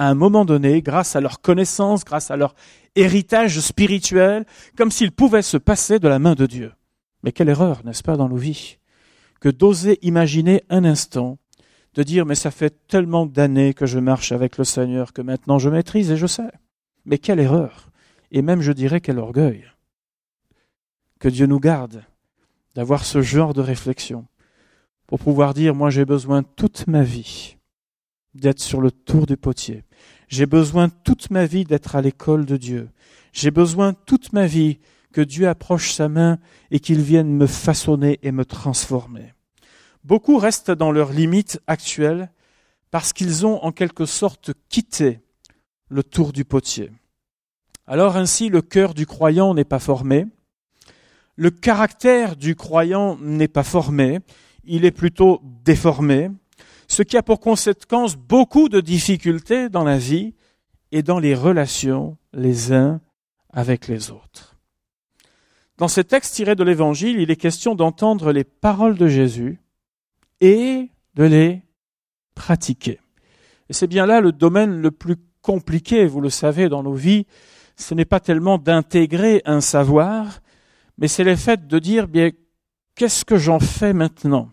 à 0.01 0.09
un 0.09 0.15
moment 0.15 0.47
donné, 0.47 0.81
grâce 0.81 1.15
à 1.15 1.21
leur 1.21 1.43
connaissance, 1.43 2.07
grâce 2.07 2.31
à 2.31 2.37
leur 2.37 2.55
héritage 2.97 3.61
spirituel, 3.61 4.47
comme 4.75 4.91
s'ils 4.91 5.13
pouvaient 5.13 5.43
se 5.43 5.59
passer 5.59 5.99
de 5.99 6.09
la 6.09 6.19
main 6.19 6.35
de 6.35 6.47
Dieu. 6.47 6.73
Mais 7.23 7.33
quelle 7.33 7.51
erreur, 7.51 7.83
n'est-ce 7.85 8.03
pas, 8.03 8.17
dans 8.17 8.31
nos 8.31 8.37
vies, 8.37 8.79
que 9.41 9.51
d'oser 9.51 9.99
imaginer 10.01 10.63
un 10.71 10.85
instant, 10.85 11.37
de 11.93 12.03
dire, 12.03 12.25
mais 12.25 12.35
ça 12.35 12.51
fait 12.51 12.87
tellement 12.87 13.27
d'années 13.27 13.75
que 13.75 13.85
je 13.85 13.99
marche 13.99 14.33
avec 14.33 14.57
le 14.57 14.65
Seigneur 14.65 15.13
que 15.13 15.21
maintenant 15.21 15.59
je 15.59 15.69
maîtrise 15.69 16.11
et 16.11 16.17
je 16.17 16.27
sais. 16.27 16.51
Mais 17.05 17.19
quelle 17.19 17.39
erreur, 17.39 17.91
et 18.31 18.41
même 18.41 18.63
je 18.63 18.73
dirais 18.73 19.03
quel 19.03 19.19
orgueil. 19.19 19.67
Que 21.19 21.29
Dieu 21.29 21.45
nous 21.45 21.61
garde 21.61 22.05
d'avoir 22.75 23.05
ce 23.05 23.21
genre 23.21 23.53
de 23.53 23.61
réflexion 23.61 24.27
pour 25.11 25.19
pouvoir 25.19 25.55
dire, 25.55 25.75
moi 25.75 25.91
j'ai 25.91 26.05
besoin 26.05 26.45
toute 26.45 26.87
ma 26.87 27.03
vie 27.03 27.57
d'être 28.35 28.61
sur 28.61 28.81
le 28.81 28.93
tour 28.93 29.27
du 29.27 29.37
potier. 29.37 29.83
J'ai 30.29 30.47
besoin 30.47 30.89
toute 30.89 31.31
ma 31.31 31.47
vie 31.47 31.65
d'être 31.65 31.97
à 31.97 32.01
l'école 32.01 32.47
de 32.47 32.57
Dieu. 32.57 32.91
J'ai 33.33 33.51
besoin 33.51 33.93
toute 33.93 34.33
ma 34.33 34.47
vie 34.47 34.79
que 35.13 35.21
Dieu 35.21 35.49
approche 35.49 35.91
sa 35.95 36.09
main 36.09 36.39
et 36.71 36.79
qu'il 36.79 37.01
vienne 37.01 37.37
me 37.37 37.49
façonner 37.49 38.21
et 38.23 38.31
me 38.31 38.45
transformer. 38.45 39.35
Beaucoup 40.05 40.39
restent 40.39 40.71
dans 40.71 40.93
leurs 40.93 41.13
limites 41.13 41.61
actuelles 41.67 42.31
parce 42.93 43.13
qu'ils 43.13 43.45
ont 43.45 43.65
en 43.65 43.73
quelque 43.73 44.07
sorte 44.07 44.53
quitté 44.69 45.19
le 45.89 46.05
tour 46.05 46.33
du 46.33 46.45
potier. 46.45 46.93
Alors 47.89 48.17
ainsi 48.17 48.49
le 48.49 48.63
cœur 48.63 48.95
du 48.95 49.07
croyant 49.07 49.55
n'est 49.55 49.65
pas 49.65 49.81
formé, 49.81 50.27
le 51.35 51.51
caractère 51.51 52.37
du 52.37 52.55
croyant 52.55 53.19
n'est 53.21 53.49
pas 53.49 53.65
formé, 53.65 54.21
il 54.65 54.85
est 54.85 54.91
plutôt 54.91 55.41
déformé, 55.65 56.31
ce 56.89 57.03
qui 57.03 57.17
a 57.17 57.23
pour 57.23 57.41
conséquence 57.41 58.17
beaucoup 58.17 58.69
de 58.69 58.81
difficultés 58.81 59.69
dans 59.69 59.85
la 59.85 59.99
vie 59.99 60.35
et 60.93 61.03
dans 61.03 61.19
les 61.19 61.35
relations 61.35 62.17
les 62.33 62.73
uns 62.73 63.01
avec 63.53 63.89
les 63.89 64.11
autres. 64.11 64.57
Dans 65.77 65.89
ces 65.89 66.05
textes 66.05 66.35
tirés 66.35 66.57
de 66.57 66.65
l'Évangile, 66.65 67.21
il 67.21 67.31
est 67.31 67.37
question 67.37 67.75
d'entendre 67.75 68.33
les 68.33 68.45
paroles 68.45 68.99
de 68.99 69.07
Jésus 69.07 69.61
et 70.41 70.91
de 71.15 71.25
les 71.25 71.63
pratiquer. 72.35 73.01
C'est 73.71 73.87
bien 73.87 74.05
là 74.05 74.21
le 74.21 74.33
domaine 74.33 74.81
le 74.81 74.91
plus 74.91 75.17
compliqué, 75.43 76.07
vous 76.07 76.21
le 76.21 76.31
savez, 76.31 76.69
dans 76.69 76.83
nos 76.83 76.95
vies. 76.95 77.27
Ce 77.77 77.95
n'est 77.95 78.05
pas 78.05 78.21
tellement 78.21 78.59
d'intégrer 78.59 79.43
un 79.45 79.61
savoir, 79.61 80.41
mais 80.99 81.09
c'est 81.09 81.25
le 81.25 81.37
fait 81.37 81.67
de 81.67 81.79
dire, 81.79 82.09
bien, 82.09 82.31
qu'est-ce 83.01 83.25
que 83.25 83.39
j'en 83.39 83.61
fais 83.61 83.95
maintenant? 83.95 84.51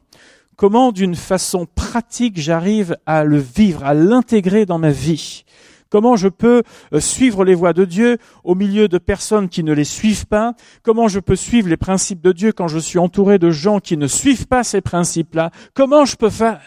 Comment 0.56 0.94
d'une 0.94 1.16
façon 1.16 1.66
pratique 1.66 2.40
j'arrive 2.40 2.96
à 3.06 3.26
le 3.26 3.40
vivre, 3.40 3.84
à 3.84 3.94
l'intégrer 3.94 4.66
dans 4.66 4.80
ma 4.80 4.90
vie? 4.90 5.44
Comment 5.90 6.16
je 6.16 6.30
peux 6.30 6.64
euh, 6.94 7.02
suivre 7.02 7.44
les 7.44 7.56
voies 7.56 7.74
de 7.74 7.84
Dieu 7.84 8.20
au 8.46 8.56
milieu 8.56 8.88
de 8.88 9.00
personnes 9.00 9.50
qui 9.50 9.66
ne 9.66 9.74
les 9.74 9.84
suivent 9.84 10.28
pas? 10.28 10.54
Comment 10.82 11.10
je 11.10 11.20
peux 11.20 11.36
suivre 11.36 11.68
les 11.68 11.76
principes 11.76 12.22
de 12.22 12.32
Dieu 12.32 12.54
quand 12.54 12.70
je 12.70 12.80
suis 12.80 13.00
entouré 13.00 13.38
de 13.38 13.52
gens 13.52 13.82
qui 13.82 13.98
ne 13.98 14.08
suivent 14.08 14.48
pas 14.48 14.64
ces 14.64 14.80
principes-là? 14.80 15.52
Comment 15.74 16.06
je 16.06 16.16
peux 16.16 16.30
faire? 16.30 16.62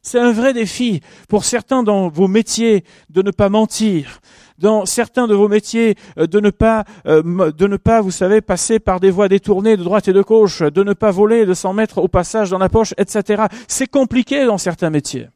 C'est 0.00 0.20
un 0.20 0.30
vrai 0.30 0.52
défi 0.52 1.00
pour 1.28 1.44
certains 1.44 1.82
dans 1.82 2.08
vos 2.08 2.28
métiers 2.28 2.84
de 3.10 3.22
ne 3.22 3.32
pas 3.32 3.48
mentir, 3.48 4.20
dans 4.58 4.86
certains 4.86 5.26
de 5.26 5.34
vos 5.34 5.48
métiers 5.48 5.96
euh, 6.18 6.26
de 6.26 6.40
ne 6.40 6.50
pas, 6.50 6.84
euh, 7.06 7.52
de 7.52 7.66
ne 7.66 7.76
pas, 7.76 8.00
vous 8.00 8.10
savez, 8.10 8.40
passer 8.40 8.78
par 8.78 9.00
des 9.00 9.10
voies 9.10 9.28
détournées 9.28 9.76
de 9.76 9.84
droite 9.84 10.08
et 10.08 10.12
de 10.12 10.22
gauche, 10.22 10.62
de 10.62 10.82
ne 10.82 10.92
pas 10.92 11.10
voler, 11.10 11.46
de 11.46 11.54
s'en 11.54 11.72
mettre 11.72 11.98
au 11.98 12.08
passage 12.08 12.50
dans 12.50 12.58
la 12.58 12.68
poche, 12.68 12.94
etc. 12.98 13.44
C'est 13.68 13.86
compliqué 13.86 14.44
dans 14.44 14.58
certains 14.58 14.90
métiers. 14.90 15.28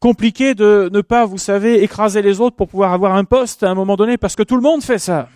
Compliqué 0.00 0.54
de 0.54 0.90
ne 0.92 1.00
pas, 1.00 1.24
vous 1.24 1.38
savez, 1.38 1.82
écraser 1.82 2.20
les 2.20 2.40
autres 2.40 2.56
pour 2.56 2.68
pouvoir 2.68 2.92
avoir 2.92 3.14
un 3.14 3.24
poste 3.24 3.62
à 3.62 3.70
un 3.70 3.74
moment 3.74 3.96
donné, 3.96 4.18
parce 4.18 4.36
que 4.36 4.42
tout 4.42 4.56
le 4.56 4.62
monde 4.62 4.82
fait 4.82 4.98
ça. 4.98 5.28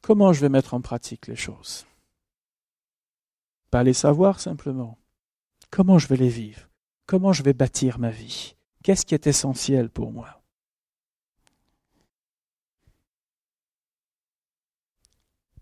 Comment 0.00 0.32
je 0.32 0.40
vais 0.40 0.48
mettre 0.48 0.74
en 0.74 0.80
pratique 0.80 1.26
les 1.26 1.34
choses? 1.34 1.84
Pas 3.72 3.82
les 3.82 3.92
savoir 3.92 4.38
simplement. 4.38 4.98
Comment 5.76 5.98
je 5.98 6.08
vais 6.08 6.16
les 6.16 6.30
vivre? 6.30 6.70
Comment 7.04 7.34
je 7.34 7.42
vais 7.42 7.52
bâtir 7.52 7.98
ma 7.98 8.08
vie? 8.08 8.56
Qu'est-ce 8.82 9.04
qui 9.04 9.12
est 9.14 9.26
essentiel 9.26 9.90
pour 9.90 10.10
moi? 10.10 10.42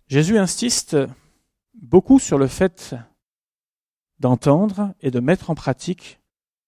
Jésus 0.07 0.39
insiste 0.39 0.97
beaucoup 1.75 2.21
sur 2.21 2.39
le 2.39 2.47
fait 2.47 2.95
d'entendre 4.21 4.95
et 5.01 5.11
de 5.11 5.19
mettre 5.19 5.51
en 5.51 5.57
pratique 5.57 6.21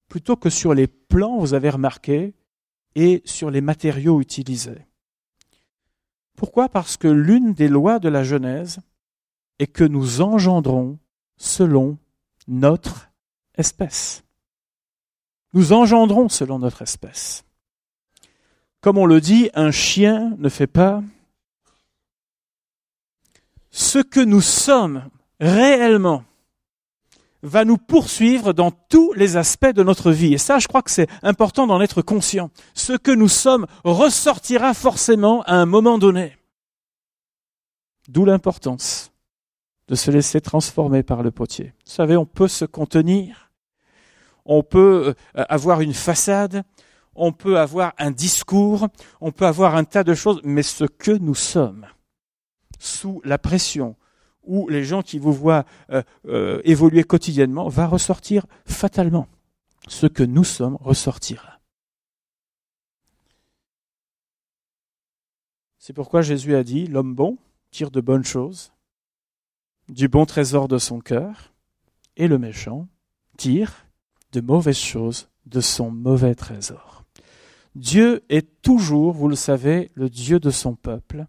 plutôt 0.08 0.34
que 0.34 0.50
sur 0.50 0.74
les 0.74 0.88
plans, 0.88 1.38
vous 1.38 1.54
avez 1.54 1.70
remarqué, 1.70 2.34
et 2.96 3.22
sur 3.24 3.52
les 3.52 3.60
matériaux 3.60 4.20
utilisés. 4.20 4.88
Pourquoi? 6.34 6.68
Parce 6.68 6.96
que 6.96 7.06
l'une 7.06 7.54
des 7.54 7.68
lois 7.68 8.00
de 8.00 8.08
la 8.08 8.24
Genèse 8.24 8.80
est 9.60 9.68
que 9.68 9.84
nous 9.84 10.20
engendrons 10.20 10.98
selon 11.36 11.96
notre 12.48 13.05
espèce. 13.56 14.24
Nous 15.52 15.72
engendrons 15.72 16.28
selon 16.28 16.58
notre 16.58 16.82
espèce. 16.82 17.44
Comme 18.80 18.98
on 18.98 19.06
le 19.06 19.20
dit, 19.20 19.50
un 19.54 19.70
chien 19.70 20.34
ne 20.38 20.48
fait 20.48 20.66
pas 20.66 21.02
ce 23.70 23.98
que 23.98 24.20
nous 24.20 24.40
sommes 24.40 25.04
réellement 25.38 26.24
va 27.42 27.64
nous 27.64 27.76
poursuivre 27.76 28.52
dans 28.52 28.70
tous 28.70 29.12
les 29.12 29.36
aspects 29.36 29.72
de 29.72 29.82
notre 29.82 30.10
vie. 30.10 30.34
Et 30.34 30.38
ça, 30.38 30.58
je 30.58 30.66
crois 30.66 30.82
que 30.82 30.90
c'est 30.90 31.08
important 31.22 31.66
d'en 31.66 31.80
être 31.80 32.02
conscient. 32.02 32.50
Ce 32.74 32.94
que 32.94 33.10
nous 33.10 33.28
sommes 33.28 33.66
ressortira 33.84 34.74
forcément 34.74 35.42
à 35.42 35.54
un 35.54 35.66
moment 35.66 35.98
donné. 35.98 36.36
D'où 38.08 38.24
l'importance 38.24 39.12
de 39.88 39.94
se 39.94 40.10
laisser 40.10 40.40
transformer 40.40 41.02
par 41.02 41.22
le 41.22 41.30
potier. 41.30 41.74
Vous 41.84 41.92
savez, 41.92 42.16
on 42.16 42.26
peut 42.26 42.48
se 42.48 42.64
contenir, 42.64 43.45
on 44.46 44.62
peut 44.62 45.14
euh, 45.36 45.44
avoir 45.48 45.80
une 45.80 45.92
façade, 45.92 46.62
on 47.14 47.32
peut 47.32 47.58
avoir 47.58 47.92
un 47.98 48.10
discours, 48.10 48.88
on 49.20 49.32
peut 49.32 49.46
avoir 49.46 49.76
un 49.76 49.84
tas 49.84 50.04
de 50.04 50.14
choses, 50.14 50.40
mais 50.44 50.62
ce 50.62 50.84
que 50.84 51.10
nous 51.10 51.34
sommes, 51.34 51.86
sous 52.78 53.20
la 53.24 53.38
pression, 53.38 53.96
ou 54.44 54.68
les 54.68 54.84
gens 54.84 55.02
qui 55.02 55.18
vous 55.18 55.32
voient 55.32 55.64
euh, 55.90 56.02
euh, 56.26 56.60
évoluer 56.64 57.02
quotidiennement 57.02 57.68
va 57.68 57.86
ressortir 57.86 58.46
fatalement. 58.64 59.26
Ce 59.88 60.06
que 60.06 60.22
nous 60.22 60.44
sommes 60.44 60.76
ressortira. 60.80 61.60
C'est 65.78 65.92
pourquoi 65.92 66.22
Jésus 66.22 66.56
a 66.56 66.64
dit, 66.64 66.86
l'homme 66.86 67.14
bon 67.14 67.38
tire 67.70 67.90
de 67.90 68.00
bonnes 68.00 68.24
choses, 68.24 68.72
du 69.88 70.08
bon 70.08 70.26
trésor 70.26 70.66
de 70.66 70.78
son 70.78 71.00
cœur, 71.00 71.52
et 72.16 72.26
le 72.26 72.38
méchant 72.38 72.88
tire 73.36 73.85
de 74.36 74.42
mauvaises 74.42 74.76
choses 74.76 75.28
de 75.46 75.60
son 75.60 75.90
mauvais 75.90 76.34
trésor. 76.34 77.04
Dieu 77.74 78.22
est 78.28 78.60
toujours, 78.60 79.12
vous 79.12 79.28
le 79.28 79.36
savez, 79.36 79.90
le 79.94 80.10
Dieu 80.10 80.38
de 80.40 80.50
son 80.50 80.74
peuple, 80.74 81.24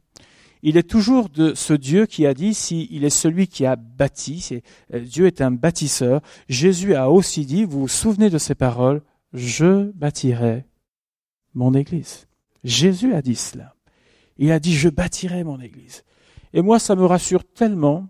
il 0.61 0.75
est 0.75 0.89
toujours 0.89 1.29
de 1.29 1.53
ce 1.53 1.73
Dieu 1.73 2.05
qui 2.05 2.25
a 2.25 2.33
dit, 2.33 2.53
s'il 2.53 3.05
est 3.05 3.09
celui 3.09 3.47
qui 3.47 3.65
a 3.65 3.77
bâti, 3.77 4.61
euh, 4.93 4.99
Dieu 4.99 5.27
est 5.27 5.39
un 5.39 5.51
bâtisseur. 5.51 6.19
Jésus 6.49 6.95
a 6.95 7.09
aussi 7.09 7.45
dit, 7.45 7.63
vous 7.63 7.81
vous 7.81 7.87
souvenez 7.87 8.29
de 8.29 8.37
ces 8.37 8.55
paroles, 8.55 9.01
je 9.31 9.91
bâtirai 9.91 10.65
mon 11.53 11.73
église. 11.73 12.27
Jésus 12.65 13.13
a 13.13 13.21
dit 13.21 13.35
cela. 13.35 13.75
Il 14.37 14.51
a 14.51 14.59
dit, 14.59 14.73
je 14.73 14.89
bâtirai 14.89 15.45
mon 15.45 15.61
église. 15.61 16.03
Et 16.53 16.61
moi, 16.61 16.79
ça 16.79 16.95
me 16.95 17.05
rassure 17.05 17.45
tellement 17.45 18.07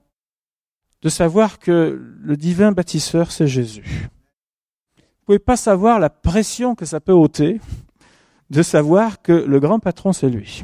de 1.03 1.09
savoir 1.09 1.59
que 1.59 2.01
le 2.19 2.37
divin 2.37 2.71
bâtisseur, 2.71 3.31
c'est 3.31 3.47
Jésus. 3.47 4.09
Vous 5.27 5.33
pouvez 5.33 5.39
pas 5.39 5.57
savoir 5.57 5.99
la 5.99 6.09
pression 6.09 6.73
que 6.73 6.85
ça 6.85 7.01
peut 7.01 7.11
ôter 7.11 7.59
de 8.49 8.61
savoir 8.61 9.21
que 9.21 9.33
le 9.33 9.59
grand 9.59 9.79
patron, 9.79 10.13
c'est 10.13 10.29
lui 10.29 10.63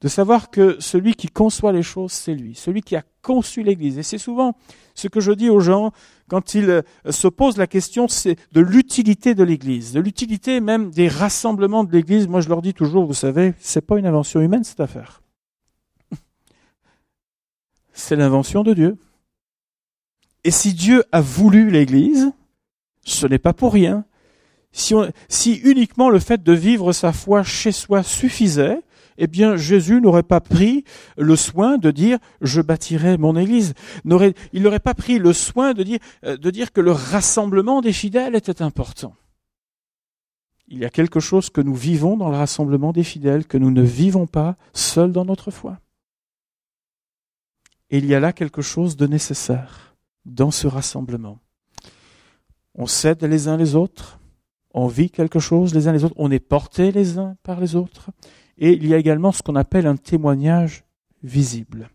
de 0.00 0.08
savoir 0.08 0.50
que 0.50 0.80
celui 0.80 1.14
qui 1.14 1.28
conçoit 1.28 1.72
les 1.72 1.82
choses, 1.82 2.12
c'est 2.12 2.34
lui, 2.34 2.54
celui 2.54 2.80
qui 2.80 2.96
a 2.96 3.02
conçu 3.22 3.62
l'Église. 3.62 3.98
Et 3.98 4.02
c'est 4.02 4.18
souvent 4.18 4.56
ce 4.94 5.08
que 5.08 5.20
je 5.20 5.32
dis 5.32 5.50
aux 5.50 5.60
gens 5.60 5.92
quand 6.28 6.54
ils 6.54 6.70
euh, 6.70 6.82
se 7.10 7.28
posent 7.28 7.58
la 7.58 7.66
question 7.66 8.06
de 8.06 8.60
l'utilité 8.60 9.34
de 9.34 9.44
l'Église, 9.44 9.92
de 9.92 10.00
l'utilité 10.00 10.60
même 10.60 10.90
des 10.90 11.08
rassemblements 11.08 11.84
de 11.84 11.92
l'Église. 11.92 12.28
Moi, 12.28 12.40
je 12.40 12.48
leur 12.48 12.62
dis 12.62 12.72
toujours, 12.72 13.04
vous 13.04 13.14
savez, 13.14 13.52
c'est 13.60 13.84
pas 13.84 13.98
une 13.98 14.06
invention 14.06 14.40
humaine 14.40 14.64
cette 14.64 14.80
affaire. 14.80 15.20
C'est 17.92 18.16
l'invention 18.16 18.62
de 18.62 18.72
Dieu. 18.72 18.96
Et 20.44 20.50
si 20.50 20.72
Dieu 20.72 21.04
a 21.12 21.20
voulu 21.20 21.70
l'Église, 21.70 22.32
ce 23.02 23.26
n'est 23.26 23.38
pas 23.38 23.52
pour 23.52 23.72
rien. 23.72 24.04
Si, 24.72 25.54
uniquement 25.64 26.10
le 26.10 26.20
fait 26.20 26.42
de 26.42 26.52
vivre 26.52 26.92
sa 26.92 27.12
foi 27.12 27.42
chez 27.42 27.72
soi 27.72 28.02
suffisait, 28.02 28.80
eh 29.18 29.26
bien 29.26 29.56
Jésus 29.56 30.00
n'aurait 30.00 30.22
pas 30.22 30.40
pris 30.40 30.84
le 31.18 31.36
soin 31.36 31.76
de 31.76 31.90
dire 31.90 32.18
je 32.40 32.60
bâtirai 32.60 33.18
mon 33.18 33.36
église. 33.36 33.74
il 34.04 34.62
n'aurait 34.62 34.78
pas 34.78 34.94
pris 34.94 35.18
le 35.18 35.32
soin 35.32 35.74
de 35.74 35.82
dire, 35.82 35.98
euh, 36.24 36.36
de 36.36 36.50
dire 36.50 36.72
que 36.72 36.80
le 36.80 36.92
rassemblement 36.92 37.80
des 37.80 37.92
fidèles 37.92 38.36
était 38.36 38.62
important. 38.62 39.14
Il 40.68 40.78
y 40.78 40.84
a 40.84 40.90
quelque 40.90 41.18
chose 41.18 41.50
que 41.50 41.60
nous 41.60 41.74
vivons 41.74 42.16
dans 42.16 42.30
le 42.30 42.36
rassemblement 42.36 42.92
des 42.92 43.02
fidèles 43.02 43.44
que 43.44 43.58
nous 43.58 43.72
ne 43.72 43.82
vivons 43.82 44.26
pas 44.26 44.56
seuls 44.72 45.10
dans 45.10 45.24
notre 45.24 45.50
foi. 45.50 45.80
Et 47.90 47.98
il 47.98 48.06
y 48.06 48.14
a 48.14 48.20
là 48.20 48.32
quelque 48.32 48.62
chose 48.62 48.96
de 48.96 49.08
nécessaire 49.08 49.96
dans 50.24 50.52
ce 50.52 50.68
rassemblement. 50.68 51.40
On 52.74 52.86
s'aide 52.86 53.24
les 53.24 53.48
uns 53.48 53.56
les 53.56 53.74
autres, 53.74 54.20
on 54.72 54.86
vit 54.86 55.10
quelque 55.10 55.38
chose 55.38 55.74
les 55.74 55.88
uns 55.88 55.92
les 55.92 56.04
autres, 56.04 56.14
on 56.18 56.30
est 56.30 56.38
portés 56.38 56.92
les 56.92 57.18
uns 57.18 57.36
par 57.42 57.60
les 57.60 57.76
autres, 57.76 58.10
et 58.58 58.72
il 58.72 58.86
y 58.86 58.94
a 58.94 58.98
également 58.98 59.32
ce 59.32 59.42
qu'on 59.42 59.56
appelle 59.56 59.86
un 59.86 59.96
témoignage 59.96 60.84
visible. 61.22 61.90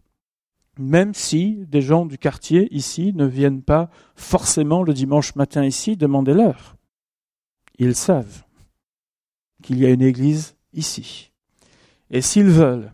Même 0.77 1.13
si 1.13 1.65
des 1.67 1.81
gens 1.81 2.05
du 2.05 2.17
quartier 2.17 2.67
ici 2.75 3.13
ne 3.13 3.25
viennent 3.25 3.61
pas 3.61 3.89
forcément 4.15 4.83
le 4.83 4.93
dimanche 4.93 5.35
matin 5.35 5.63
ici 5.63 5.95
demander 5.95 6.33
l'heure. 6.33 6.75
Ils 7.77 7.95
savent 7.95 8.43
qu'il 9.63 9.79
y 9.79 9.85
a 9.85 9.89
une 9.89 10.01
église 10.01 10.55
ici. 10.73 11.31
Et 12.09 12.21
s'ils 12.21 12.49
veulent 12.49 12.93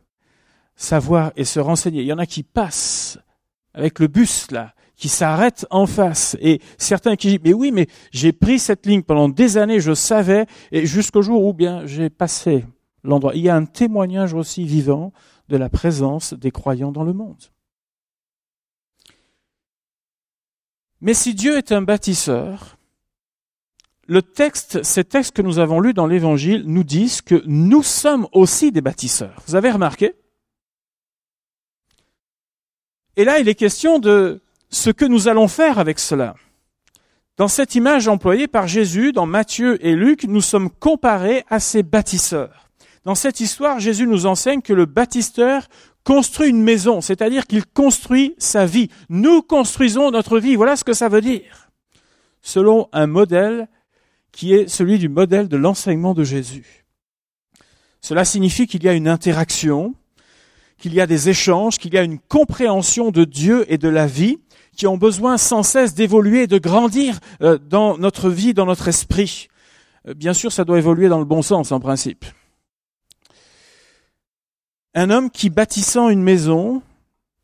savoir 0.75 1.31
et 1.35 1.43
se 1.43 1.59
renseigner, 1.59 2.01
il 2.01 2.07
y 2.07 2.13
en 2.13 2.19
a 2.19 2.25
qui 2.25 2.43
passent 2.43 3.19
avec 3.73 3.99
le 3.99 4.07
bus 4.07 4.51
là, 4.51 4.73
qui 5.01 5.09
s'arrêtent 5.09 5.65
en 5.71 5.87
face. 5.87 6.37
Et 6.41 6.61
certains 6.77 7.15
qui 7.15 7.29
disent, 7.29 7.39
mais 7.43 7.53
oui, 7.53 7.71
mais 7.71 7.87
j'ai 8.11 8.31
pris 8.31 8.59
cette 8.59 8.85
ligne 8.85 9.01
pendant 9.01 9.29
des 9.29 9.57
années, 9.57 9.79
je 9.79 9.95
savais, 9.95 10.45
et 10.71 10.85
jusqu'au 10.85 11.23
jour 11.23 11.43
où 11.43 11.53
bien 11.53 11.87
j'ai 11.87 12.11
passé 12.11 12.65
l'endroit. 13.03 13.33
Il 13.33 13.41
y 13.41 13.49
a 13.49 13.55
un 13.55 13.65
témoignage 13.65 14.35
aussi 14.35 14.63
vivant 14.63 15.11
de 15.49 15.57
la 15.57 15.69
présence 15.69 16.35
des 16.35 16.51
croyants 16.51 16.91
dans 16.91 17.03
le 17.03 17.13
monde. 17.13 17.43
Mais 21.01 21.15
si 21.15 21.33
Dieu 21.33 21.57
est 21.57 21.71
un 21.71 21.81
bâtisseur, 21.81 22.77
le 24.05 24.21
texte, 24.21 24.83
ces 24.83 25.03
textes 25.03 25.35
que 25.35 25.41
nous 25.41 25.57
avons 25.57 25.79
lus 25.79 25.95
dans 25.95 26.05
l'Évangile 26.05 26.63
nous 26.67 26.83
disent 26.83 27.21
que 27.21 27.41
nous 27.47 27.81
sommes 27.81 28.27
aussi 28.33 28.71
des 28.71 28.81
bâtisseurs. 28.81 29.41
Vous 29.47 29.55
avez 29.55 29.71
remarqué? 29.71 30.13
Et 33.15 33.23
là, 33.23 33.39
il 33.39 33.49
est 33.49 33.55
question 33.55 33.97
de 33.97 34.43
ce 34.71 34.89
que 34.89 35.05
nous 35.05 35.27
allons 35.27 35.47
faire 35.47 35.79
avec 35.79 35.99
cela. 35.99 36.35
Dans 37.37 37.47
cette 37.47 37.75
image 37.75 38.07
employée 38.07 38.47
par 38.47 38.67
Jésus 38.67 39.11
dans 39.11 39.25
Matthieu 39.25 39.83
et 39.85 39.95
Luc, 39.95 40.25
nous 40.25 40.41
sommes 40.41 40.69
comparés 40.69 41.43
à 41.49 41.59
ces 41.59 41.83
bâtisseurs. 41.83 42.69
Dans 43.03 43.15
cette 43.15 43.39
histoire, 43.39 43.79
Jésus 43.79 44.05
nous 44.05 44.25
enseigne 44.25 44.61
que 44.61 44.73
le 44.73 44.85
bâtisseur 44.85 45.67
construit 46.03 46.49
une 46.49 46.61
maison, 46.61 47.01
c'est-à-dire 47.01 47.47
qu'il 47.47 47.65
construit 47.65 48.35
sa 48.37 48.65
vie. 48.65 48.89
Nous 49.09 49.41
construisons 49.41 50.11
notre 50.11 50.39
vie. 50.39 50.55
Voilà 50.55 50.75
ce 50.75 50.83
que 50.83 50.93
ça 50.93 51.09
veut 51.09 51.21
dire. 51.21 51.69
Selon 52.41 52.89
un 52.91 53.07
modèle 53.07 53.67
qui 54.31 54.53
est 54.53 54.67
celui 54.67 54.97
du 54.97 55.09
modèle 55.09 55.47
de 55.47 55.57
l'enseignement 55.57 56.13
de 56.13 56.23
Jésus. 56.23 56.85
Cela 58.01 58.25
signifie 58.25 58.65
qu'il 58.65 58.83
y 58.83 58.89
a 58.89 58.93
une 58.93 59.07
interaction, 59.07 59.93
qu'il 60.77 60.93
y 60.93 61.01
a 61.01 61.07
des 61.07 61.29
échanges, 61.29 61.77
qu'il 61.77 61.93
y 61.93 61.97
a 61.97 62.03
une 62.03 62.19
compréhension 62.19 63.11
de 63.11 63.25
Dieu 63.25 63.65
et 63.67 63.77
de 63.77 63.89
la 63.89 64.07
vie 64.07 64.39
qui 64.75 64.87
ont 64.87 64.97
besoin 64.97 65.37
sans 65.37 65.63
cesse 65.63 65.93
d'évoluer 65.93 66.47
de 66.47 66.57
grandir 66.57 67.19
euh, 67.41 67.57
dans 67.57 67.97
notre 67.97 68.29
vie, 68.29 68.53
dans 68.53 68.65
notre 68.65 68.87
esprit. 68.87 69.47
Euh, 70.07 70.13
bien 70.13 70.33
sûr, 70.33 70.51
ça 70.51 70.65
doit 70.65 70.77
évoluer 70.77 71.09
dans 71.09 71.19
le 71.19 71.25
bon 71.25 71.41
sens 71.41 71.71
en 71.71 71.79
principe. 71.79 72.25
Un 74.93 75.09
homme 75.09 75.29
qui 75.29 75.49
bâtissant 75.49 76.09
une 76.09 76.23
maison, 76.23 76.81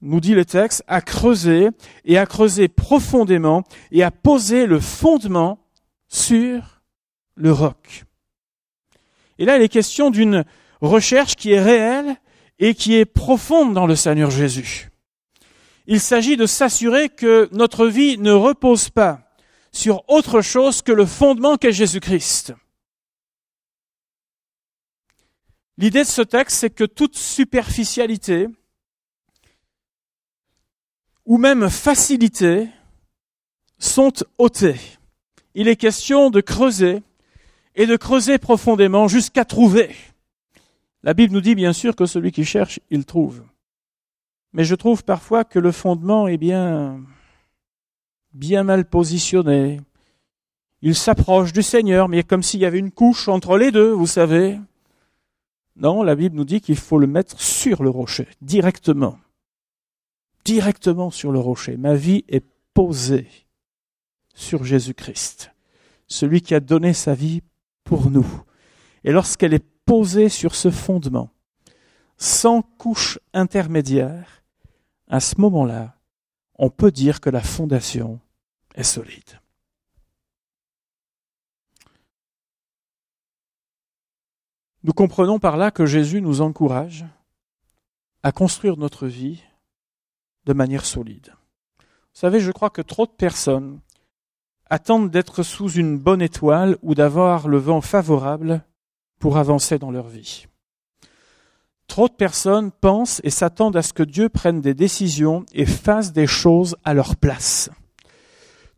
nous 0.01 0.19
dit 0.19 0.35
le 0.35 0.45
texte, 0.45 0.83
a 0.87 1.01
creusé 1.01 1.69
et 2.05 2.17
a 2.17 2.25
creusé 2.25 2.67
profondément 2.67 3.63
et 3.91 4.03
a 4.03 4.11
posé 4.11 4.65
le 4.65 4.79
fondement 4.79 5.59
sur 6.07 6.81
le 7.35 7.51
roc. 7.51 8.03
Et 9.39 9.45
là, 9.45 9.57
il 9.57 9.63
est 9.63 9.69
question 9.69 10.09
d'une 10.09 10.43
recherche 10.81 11.35
qui 11.35 11.51
est 11.51 11.61
réelle 11.61 12.15
et 12.59 12.73
qui 12.73 12.95
est 12.95 13.05
profonde 13.05 13.73
dans 13.73 13.85
le 13.85 13.95
Seigneur 13.95 14.31
Jésus. 14.31 14.89
Il 15.87 16.01
s'agit 16.01 16.35
de 16.35 16.45
s'assurer 16.45 17.07
que 17.07 17.47
notre 17.53 17.87
vie 17.87 18.17
ne 18.17 18.31
repose 18.31 18.89
pas 18.89 19.21
sur 19.71 20.03
autre 20.09 20.41
chose 20.41 20.81
que 20.81 20.91
le 20.91 21.05
fondement 21.05 21.55
qu'est 21.55 21.71
Jésus-Christ. 21.71 22.53
L'idée 25.77 26.03
de 26.03 26.07
ce 26.07 26.21
texte, 26.21 26.57
c'est 26.57 26.69
que 26.69 26.83
toute 26.83 27.15
superficialité 27.15 28.47
ou 31.25 31.37
même 31.37 31.69
facilité 31.69 32.67
sont 33.77 34.13
ôtées. 34.37 34.79
Il 35.53 35.67
est 35.67 35.75
question 35.75 36.29
de 36.29 36.41
creuser 36.41 37.01
et 37.75 37.85
de 37.85 37.95
creuser 37.95 38.39
profondément 38.39 39.07
jusqu'à 39.07 39.45
trouver. 39.45 39.95
La 41.03 41.13
Bible 41.13 41.33
nous 41.33 41.41
dit 41.41 41.55
bien 41.55 41.73
sûr 41.73 41.95
que 41.95 42.05
celui 42.05 42.31
qui 42.31 42.43
cherche, 42.43 42.79
il 42.89 43.05
trouve. 43.05 43.43
Mais 44.57 44.63
je 44.63 44.73
trouve 44.73 45.03
parfois 45.03 45.43
que 45.43 45.59
le 45.59 45.71
fondement 45.71 46.27
est 46.27 46.39
bien, 46.39 46.99
bien 48.33 48.63
mal 48.63 48.89
positionné. 48.89 49.79
Il 50.81 50.95
s'approche 50.95 51.53
du 51.53 51.61
Seigneur, 51.61 52.09
mais 52.09 52.23
comme 52.23 52.41
s'il 52.41 52.61
y 52.61 52.65
avait 52.65 52.79
une 52.79 52.89
couche 52.89 53.27
entre 53.27 53.55
les 53.59 53.71
deux, 53.71 53.91
vous 53.91 54.07
savez. 54.07 54.59
Non, 55.75 56.01
la 56.01 56.15
Bible 56.15 56.35
nous 56.35 56.43
dit 56.43 56.59
qu'il 56.59 56.75
faut 56.75 56.97
le 56.97 57.05
mettre 57.05 57.39
sur 57.39 57.83
le 57.83 57.91
rocher, 57.91 58.27
directement. 58.41 59.19
Directement 60.43 61.11
sur 61.11 61.31
le 61.31 61.39
rocher. 61.39 61.77
Ma 61.77 61.93
vie 61.93 62.25
est 62.27 62.43
posée 62.73 63.27
sur 64.33 64.63
Jésus-Christ, 64.63 65.51
celui 66.07 66.41
qui 66.41 66.55
a 66.55 66.59
donné 66.59 66.93
sa 66.93 67.13
vie 67.13 67.43
pour 67.83 68.09
nous. 68.09 68.41
Et 69.03 69.11
lorsqu'elle 69.11 69.53
est 69.53 69.67
posée 69.85 70.29
sur 70.29 70.55
ce 70.55 70.71
fondement, 70.71 71.29
sans 72.17 72.63
couche 72.63 73.19
intermédiaire, 73.33 74.37
à 75.07 75.19
ce 75.19 75.39
moment-là, 75.39 75.95
on 76.55 76.69
peut 76.69 76.91
dire 76.91 77.21
que 77.21 77.29
la 77.29 77.41
fondation 77.41 78.19
est 78.75 78.83
solide. 78.83 79.39
Nous 84.83 84.93
comprenons 84.93 85.39
par 85.39 85.57
là 85.57 85.71
que 85.71 85.85
Jésus 85.85 86.21
nous 86.21 86.41
encourage 86.41 87.05
à 88.23 88.31
construire 88.31 88.77
notre 88.77 89.07
vie 89.07 89.43
de 90.45 90.53
manière 90.53 90.85
solide. 90.85 91.33
Vous 91.79 92.21
savez, 92.21 92.39
je 92.39 92.51
crois 92.51 92.69
que 92.69 92.81
trop 92.81 93.05
de 93.05 93.11
personnes 93.11 93.79
attendent 94.69 95.11
d'être 95.11 95.43
sous 95.43 95.71
une 95.71 95.97
bonne 95.97 96.21
étoile 96.21 96.77
ou 96.81 96.95
d'avoir 96.95 97.47
le 97.47 97.57
vent 97.57 97.81
favorable 97.81 98.63
pour 99.19 99.37
avancer 99.37 99.77
dans 99.77 99.91
leur 99.91 100.07
vie. 100.07 100.47
Trop 101.87 102.07
de 102.09 102.13
personnes 102.13 102.71
pensent 102.71 103.21
et 103.23 103.29
s'attendent 103.29 103.77
à 103.77 103.81
ce 103.81 103.93
que 103.93 104.03
Dieu 104.03 104.29
prenne 104.29 104.61
des 104.61 104.73
décisions 104.73 105.45
et 105.53 105.65
fasse 105.65 106.13
des 106.13 106.27
choses 106.27 106.75
à 106.83 106.93
leur 106.93 107.15
place. 107.15 107.69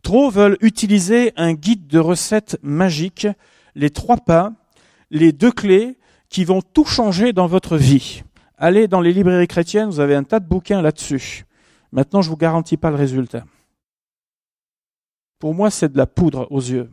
Trop 0.02 0.30
veulent 0.30 0.56
utiliser 0.60 1.32
un 1.36 1.52
guide 1.52 1.86
de 1.86 1.98
recettes 1.98 2.58
magique, 2.62 3.26
les 3.74 3.90
trois 3.90 4.16
pas, 4.16 4.52
les 5.10 5.32
deux 5.32 5.52
clés 5.52 5.98
qui 6.28 6.44
vont 6.44 6.62
tout 6.62 6.84
changer 6.84 7.32
dans 7.32 7.46
votre 7.46 7.76
vie. 7.76 8.22
Allez 8.56 8.88
dans 8.88 9.00
les 9.00 9.12
librairies 9.12 9.48
chrétiennes, 9.48 9.90
vous 9.90 10.00
avez 10.00 10.14
un 10.14 10.24
tas 10.24 10.40
de 10.40 10.46
bouquins 10.46 10.80
là-dessus. 10.80 11.44
Maintenant, 11.92 12.22
je 12.22 12.30
vous 12.30 12.36
garantis 12.36 12.76
pas 12.76 12.90
le 12.90 12.96
résultat. 12.96 13.44
Pour 15.38 15.54
moi, 15.54 15.70
c'est 15.70 15.92
de 15.92 15.98
la 15.98 16.06
poudre 16.06 16.46
aux 16.50 16.60
yeux. 16.60 16.90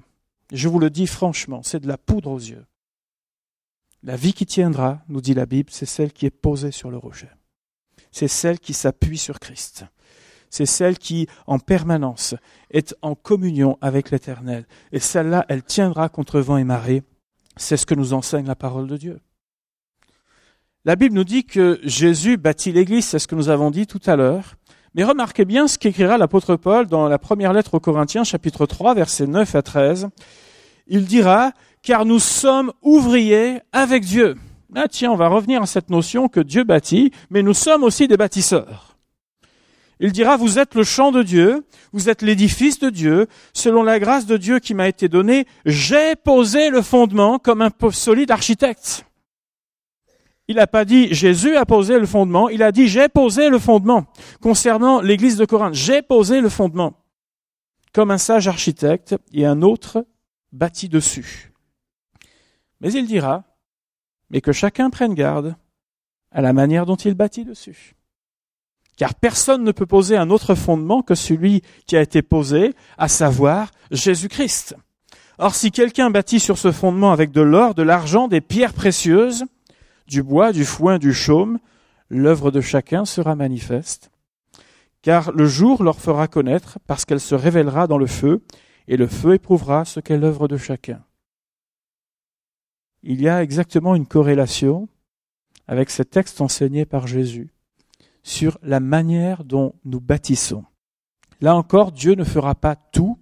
Je 0.52 0.68
vous 0.68 0.80
le 0.80 0.90
dis 0.90 1.08
franchement, 1.08 1.62
c'est 1.64 1.82
de 1.82 1.88
la 1.88 1.98
poudre 1.98 2.32
aux 2.32 2.40
yeux. 2.40 2.66
La 4.04 4.16
vie 4.16 4.34
qui 4.34 4.46
tiendra, 4.46 5.02
nous 5.08 5.22
dit 5.22 5.34
la 5.34 5.46
Bible, 5.46 5.70
c'est 5.72 5.86
celle 5.86 6.14
qui 6.14 6.26
est 6.26 6.32
posée 6.32 6.72
sur 6.72 6.92
le 6.92 6.98
rocher. 6.98 7.30
C'est 8.12 8.28
celle 8.28 8.60
qui 8.60 8.74
s'appuie 8.74 9.18
sur 9.18 9.40
Christ. 9.40 9.86
C'est 10.50 10.66
celle 10.66 10.98
qui, 10.98 11.28
en 11.46 11.60
permanence, 11.60 12.36
est 12.72 12.96
en 13.02 13.16
communion 13.16 13.78
avec 13.82 14.12
l'Éternel. 14.12 14.66
Et 14.92 15.00
celle-là, 15.00 15.46
elle 15.50 15.64
tiendra 15.64 16.10
contre 16.10 16.40
vent 16.40 16.58
et 16.58 16.64
marée. 16.64 17.04
C'est 17.58 17.76
ce 17.78 17.86
que 17.86 17.96
nous 17.96 18.14
enseigne 18.14 18.46
la 18.46 18.56
parole 18.56 18.88
de 18.88 18.98
Dieu. 18.98 19.20
La 20.86 20.96
Bible 20.96 21.16
nous 21.16 21.26
dit 21.26 21.44
que 21.44 21.80
Jésus 21.84 22.38
bâtit 22.38 22.72
l'Église, 22.72 23.06
c'est 23.06 23.20
ce 23.20 23.28
que 23.28 23.36
nous 23.36 23.50
avons 23.50 23.72
dit 23.72 23.88
tout 23.88 24.00
à 24.06 24.16
l'heure. 24.16 24.56
Mais 24.94 25.04
remarquez 25.04 25.44
bien 25.44 25.68
ce 25.68 25.78
qu'écrira 25.78 26.18
l'apôtre 26.18 26.56
Paul 26.56 26.88
dans 26.88 27.10
la 27.10 27.20
première 27.20 27.52
lettre 27.52 27.74
aux 27.74 27.80
Corinthiens, 27.80 28.24
chapitre 28.24 28.66
3, 28.66 28.96
versets 28.96 29.28
9 29.28 29.54
à 29.54 29.62
13. 29.62 30.08
Il 30.88 31.06
dira, 31.06 31.52
car 31.88 32.04
nous 32.04 32.20
sommes 32.20 32.74
ouvriers 32.82 33.62
avec 33.72 34.04
Dieu. 34.04 34.36
Ah 34.76 34.90
tiens, 34.90 35.10
on 35.10 35.16
va 35.16 35.30
revenir 35.30 35.62
à 35.62 35.66
cette 35.66 35.90
notion 35.90 36.28
que 36.28 36.42
Dieu 36.42 36.66
bâtit, 36.66 37.14
mais 37.30 37.42
nous 37.42 37.54
sommes 37.54 37.82
aussi 37.82 38.10
des 38.10 38.18
bâtisseurs. 38.18 38.98
Il 40.02 40.12
dira, 40.12 40.36
vous 40.36 40.60
êtes 40.60 40.76
le 40.76 40.84
champ 40.84 41.14
de 41.14 41.24
Dieu, 41.24 41.66
vous 41.94 42.10
êtes 42.10 42.24
l'édifice 42.24 42.80
de 42.80 42.90
Dieu, 42.90 43.28
selon 43.54 43.84
la 43.84 44.00
grâce 44.00 44.26
de 44.26 44.36
Dieu 44.36 44.60
qui 44.60 44.74
m'a 44.74 44.90
été 44.90 45.08
donnée, 45.08 45.48
j'ai 45.66 46.18
posé 46.18 46.72
le 46.72 46.82
fondement 46.82 47.40
comme 47.40 47.62
un 47.62 47.72
solide 47.92 48.32
architecte. 48.32 49.06
Il 50.50 50.58
n'a 50.58 50.68
pas 50.68 50.84
dit 50.84 51.14
Jésus 51.14 51.56
a 51.56 51.66
posé 51.66 51.98
le 51.98 52.06
fondement, 52.06 52.50
il 52.50 52.64
a 52.64 52.74
dit 52.74 52.90
j'ai 52.90 53.08
posé 53.08 53.50
le 53.50 53.60
fondement. 53.60 54.08
Concernant 54.42 55.00
l'église 55.00 55.38
de 55.38 55.46
Corinthe, 55.46 55.74
j'ai 55.74 56.02
posé 56.02 56.42
le 56.42 56.50
fondement. 56.50 56.96
Comme 57.94 58.12
un 58.12 58.18
sage 58.18 58.50
architecte 58.50 59.16
et 59.32 59.46
un 59.46 59.62
autre 59.62 60.06
bâti 60.52 60.90
dessus. 60.90 61.47
Mais 62.82 62.94
il 62.94 63.08
dira, 63.08 63.44
mais 64.30 64.42
que 64.42 64.52
chacun 64.52 64.90
prenne 64.90 65.14
garde 65.14 65.56
à 66.32 66.42
la 66.42 66.54
manière 66.54 66.86
dont 66.86 66.96
il 66.96 67.14
bâtit 67.14 67.46
dessus. 67.46 67.96
Car 68.98 69.14
personne 69.14 69.64
ne 69.64 69.72
peut 69.72 69.86
poser 69.86 70.18
un 70.18 70.30
autre 70.30 70.56
fondement 70.56 71.02
que 71.02 71.16
celui 71.16 71.62
qui 71.86 71.96
a 71.96 72.02
été 72.02 72.22
posé, 72.22 72.74
à 72.98 73.08
savoir 73.08 73.72
Jésus-Christ. 73.92 74.76
Or, 75.38 75.54
si 75.54 75.72
quelqu'un 75.72 76.10
bâtit 76.10 76.40
sur 76.40 76.58
ce 76.58 76.72
fondement 76.72 77.12
avec 77.12 77.32
de 77.32 77.42
l'or, 77.42 77.76
de 77.76 77.84
l'argent, 77.84 78.28
des 78.28 78.42
pierres 78.42 78.74
précieuses, 78.74 79.46
du 80.08 80.24
bois, 80.24 80.52
du 80.52 80.66
foin, 80.66 80.98
du 80.98 81.14
chaume, 81.14 81.60
l'œuvre 82.10 82.50
de 82.50 82.60
chacun 82.60 83.06
sera 83.06 83.36
manifeste. 83.36 84.10
Car 85.04 85.32
le 85.32 85.46
jour 85.46 85.84
leur 85.84 86.00
fera 86.00 86.28
connaître, 86.28 86.80
parce 86.88 87.06
qu'elle 87.06 87.20
se 87.20 87.36
révélera 87.36 87.86
dans 87.86 88.00
le 88.00 88.08
feu, 88.08 88.42
et 88.88 88.98
le 88.98 89.08
feu 89.08 89.36
éprouvera 89.36 89.86
ce 89.86 90.00
qu'est 90.00 90.18
l'œuvre 90.18 90.48
de 90.48 90.58
chacun. 90.58 91.04
Il 93.04 93.22
y 93.22 93.30
a 93.30 93.44
exactement 93.44 93.96
une 93.96 94.08
corrélation 94.08 94.90
avec 95.68 95.90
ce 95.90 96.04
texte 96.04 96.42
enseigné 96.42 96.86
par 96.86 97.08
Jésus 97.08 97.50
sur 98.24 98.58
la 98.62 98.80
manière 98.80 99.44
dont 99.44 99.74
nous 99.86 100.02
bâtissons. 100.02 100.66
Là 101.40 101.56
encore, 101.56 101.92
Dieu 101.92 102.16
ne 102.16 102.24
fera 102.24 102.56
pas 102.56 102.76
tout 102.76 103.20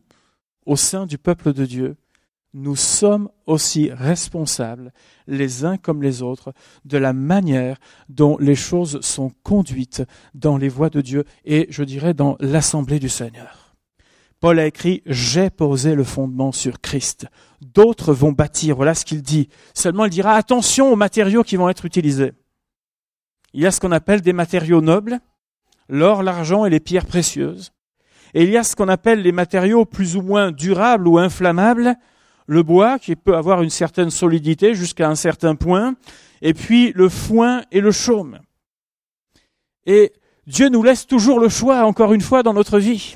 au 0.65 0.75
sein 0.75 1.05
du 1.05 1.17
peuple 1.17 1.53
de 1.53 1.65
Dieu, 1.65 1.97
nous 2.55 2.77
sommes 2.77 3.29
aussi 3.45 3.91
responsables, 3.91 4.93
les 5.27 5.65
uns 5.65 5.77
comme 5.77 6.01
les 6.01 6.21
autres, 6.21 6.53
de 6.85 6.97
la 6.97 7.11
manière 7.11 7.77
dont 8.07 8.37
les 8.39 8.55
choses 8.55 9.01
sont 9.01 9.31
conduites 9.43 10.03
dans 10.33 10.57
les 10.57 10.69
voies 10.69 10.89
de 10.89 11.01
Dieu 11.01 11.25
et, 11.43 11.67
je 11.69 11.83
dirais, 11.83 12.13
dans 12.13 12.37
l'assemblée 12.39 12.99
du 12.99 13.09
Seigneur. 13.09 13.64
Paul 14.39 14.59
a 14.59 14.65
écrit, 14.65 15.01
j'ai 15.05 15.49
posé 15.49 15.95
le 15.95 16.03
fondement 16.03 16.51
sur 16.51 16.81
Christ. 16.81 17.27
D'autres 17.61 18.13
vont 18.13 18.31
bâtir. 18.31 18.75
Voilà 18.75 18.93
ce 18.93 19.05
qu'il 19.05 19.21
dit. 19.21 19.49
Seulement, 19.73 20.05
il 20.05 20.11
dira, 20.11 20.33
attention 20.33 20.91
aux 20.91 20.95
matériaux 20.95 21.43
qui 21.43 21.55
vont 21.55 21.69
être 21.69 21.85
utilisés. 21.85 22.33
Il 23.53 23.61
y 23.61 23.65
a 23.65 23.71
ce 23.71 23.79
qu'on 23.79 23.91
appelle 23.91 24.21
des 24.21 24.33
matériaux 24.33 24.81
nobles, 24.81 25.19
l'or, 25.87 26.23
l'argent 26.23 26.65
et 26.65 26.69
les 26.69 26.81
pierres 26.81 27.05
précieuses. 27.05 27.71
Et 28.33 28.43
il 28.43 28.49
y 28.49 28.57
a 28.57 28.63
ce 28.63 28.75
qu'on 28.75 28.89
appelle 28.89 29.21
les 29.21 29.31
matériaux 29.31 29.85
plus 29.85 30.17
ou 30.17 30.21
moins 30.21 30.51
durables 30.51 31.07
ou 31.07 31.17
inflammables, 31.17 31.95
le 32.47 32.63
bois 32.63 32.99
qui 32.99 33.15
peut 33.15 33.35
avoir 33.35 33.63
une 33.63 33.69
certaine 33.69 34.09
solidité 34.09 34.75
jusqu'à 34.75 35.09
un 35.09 35.15
certain 35.15 35.55
point, 35.55 35.95
et 36.41 36.53
puis 36.53 36.91
le 36.93 37.07
foin 37.07 37.63
et 37.71 37.79
le 37.79 37.91
chaume. 37.91 38.39
Et 39.85 40.11
Dieu 40.47 40.69
nous 40.69 40.83
laisse 40.83 41.07
toujours 41.07 41.39
le 41.39 41.49
choix, 41.49 41.85
encore 41.85 42.13
une 42.13 42.21
fois, 42.21 42.43
dans 42.43 42.53
notre 42.53 42.77
vie. 42.77 43.15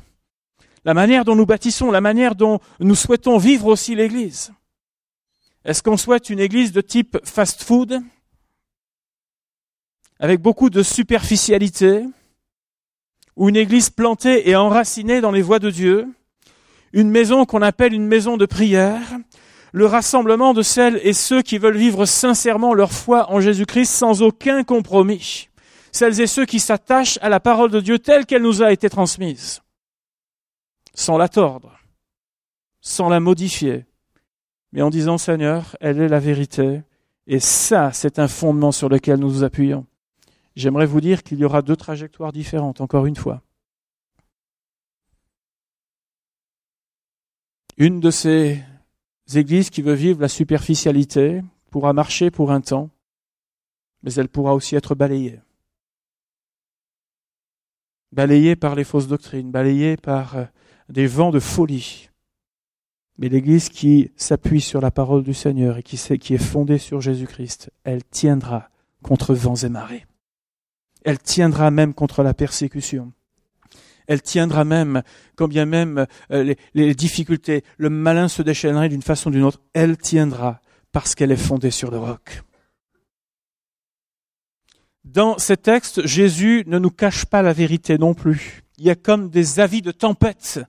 La 0.85 0.93
manière 0.93 1.25
dont 1.25 1.35
nous 1.35 1.45
bâtissons, 1.45 1.91
la 1.91 2.01
manière 2.01 2.35
dont 2.35 2.59
nous 2.79 2.95
souhaitons 2.95 3.37
vivre 3.37 3.67
aussi 3.67 3.95
l'Église. 3.95 4.51
Est-ce 5.65 5.83
qu'on 5.83 5.97
souhaite 5.97 6.29
une 6.29 6.39
Église 6.39 6.71
de 6.71 6.81
type 6.81 7.17
fast-food 7.23 8.01
avec 10.19 10.41
beaucoup 10.41 10.69
de 10.69 10.83
superficialité, 10.83 12.03
ou 13.37 13.47
une 13.47 13.55
église 13.55 13.89
plantée 13.89 14.49
et 14.49 14.55
enracinée 14.55 15.21
dans 15.21 15.31
les 15.31 15.41
voies 15.41 15.59
de 15.59 15.69
Dieu, 15.69 16.07
une 16.91 17.09
maison 17.09 17.45
qu'on 17.45 17.61
appelle 17.61 17.93
une 17.93 18.05
maison 18.05 18.35
de 18.35 18.45
prière, 18.45 19.01
le 19.71 19.85
rassemblement 19.85 20.53
de 20.53 20.61
celles 20.61 20.99
et 21.03 21.13
ceux 21.13 21.41
qui 21.41 21.57
veulent 21.57 21.77
vivre 21.77 22.05
sincèrement 22.05 22.73
leur 22.73 22.91
foi 22.91 23.31
en 23.31 23.39
Jésus-Christ 23.39 23.91
sans 23.91 24.21
aucun 24.21 24.63
compromis, 24.63 25.47
celles 25.93 26.19
et 26.19 26.27
ceux 26.27 26.45
qui 26.45 26.59
s'attachent 26.59 27.19
à 27.21 27.29
la 27.29 27.39
parole 27.39 27.71
de 27.71 27.79
Dieu 27.79 27.97
telle 27.97 28.25
qu'elle 28.25 28.41
nous 28.41 28.61
a 28.61 28.73
été 28.73 28.89
transmise, 28.89 29.61
sans 30.99 31.17
la 31.17 31.29
tordre, 31.29 31.79
sans 32.81 33.07
la 33.07 33.21
modifier, 33.21 33.85
mais 34.73 34.81
en 34.81 34.89
disant 34.89 35.17
Seigneur, 35.17 35.77
elle 35.79 36.01
est 36.01 36.09
la 36.09 36.19
vérité, 36.19 36.81
et 37.25 37.39
ça, 37.39 37.93
c'est 37.93 38.19
un 38.19 38.27
fondement 38.27 38.73
sur 38.73 38.89
lequel 38.89 39.17
nous 39.17 39.29
nous 39.29 39.43
appuyons. 39.45 39.87
J'aimerais 40.57 40.85
vous 40.85 40.99
dire 40.99 41.23
qu'il 41.23 41.39
y 41.39 41.45
aura 41.45 41.61
deux 41.61 41.77
trajectoires 41.77 42.33
différentes, 42.33 42.81
encore 42.81 43.05
une 43.05 43.15
fois. 43.15 43.41
Une 47.77 48.01
de 48.01 48.11
ces 48.11 48.61
églises 49.33 49.69
qui 49.69 49.81
veut 49.81 49.93
vivre 49.93 50.19
la 50.19 50.27
superficialité 50.27 51.41
pourra 51.71 51.93
marcher 51.93 52.29
pour 52.29 52.51
un 52.51 52.59
temps, 52.59 52.89
mais 54.03 54.13
elle 54.15 54.27
pourra 54.27 54.53
aussi 54.53 54.75
être 54.75 54.95
balayée. 54.95 55.39
Balayée 58.11 58.57
par 58.57 58.75
les 58.75 58.83
fausses 58.83 59.07
doctrines, 59.07 59.49
balayée 59.49 59.95
par 59.95 60.35
euh, 60.35 60.43
des 60.89 61.07
vents 61.07 61.31
de 61.31 61.39
folie. 61.39 62.09
Mais 63.17 63.29
l'Église 63.29 63.69
qui 63.69 64.11
s'appuie 64.15 64.61
sur 64.61 64.81
la 64.81 64.91
parole 64.91 65.23
du 65.23 65.33
Seigneur 65.33 65.77
et 65.77 65.83
qui, 65.83 65.97
qui 66.17 66.33
est 66.33 66.37
fondée 66.37 66.77
sur 66.77 67.01
Jésus-Christ, 67.01 67.71
elle 67.83 68.03
tiendra 68.03 68.69
contre 69.03 69.33
vents 69.33 69.55
et 69.55 69.69
marées. 69.69 70.05
Elle 71.03 71.19
tiendra 71.19 71.71
même 71.71 71.93
contre 71.93 72.23
la 72.23 72.33
persécution 72.33 73.13
elle 74.09 74.23
tiendra 74.23 74.65
même, 74.65 75.03
quand 75.35 75.47
bien 75.47 75.65
même 75.65 76.07
euh, 76.31 76.55
les, 76.73 76.95
difficultés, 76.95 77.63
le 77.77 77.91
malin 77.91 78.27
se 78.27 78.41
déchaînerait 78.41 78.89
d'une 78.89 79.03
façon 79.03 79.29
ou 79.29 79.33
d'une 79.33 79.43
autre, 79.43 79.61
elle 79.73 79.97
tiendra 79.97 80.61
parce 80.91 81.13
qu'elle 81.13 81.31
est 81.31 81.37
fondée 81.37 81.69
sur 81.69 81.91
le 81.91 81.99
roc. 81.99 82.41
Dans 85.03 85.37
ces 85.37 85.57
textes, 85.57 86.05
Jésus 86.07 86.63
ne 86.65 86.79
nous 86.79 86.89
cache 86.89 87.25
pas 87.25 87.43
la 87.43 87.53
vérité 87.53 87.99
non 87.99 88.15
plus. 88.15 88.63
Il 88.79 88.85
y 88.85 88.89
a 88.89 88.95
comme 88.95 89.29
des 89.29 89.59
avis 89.59 89.83
de 89.83 89.91
tempête 89.91 90.59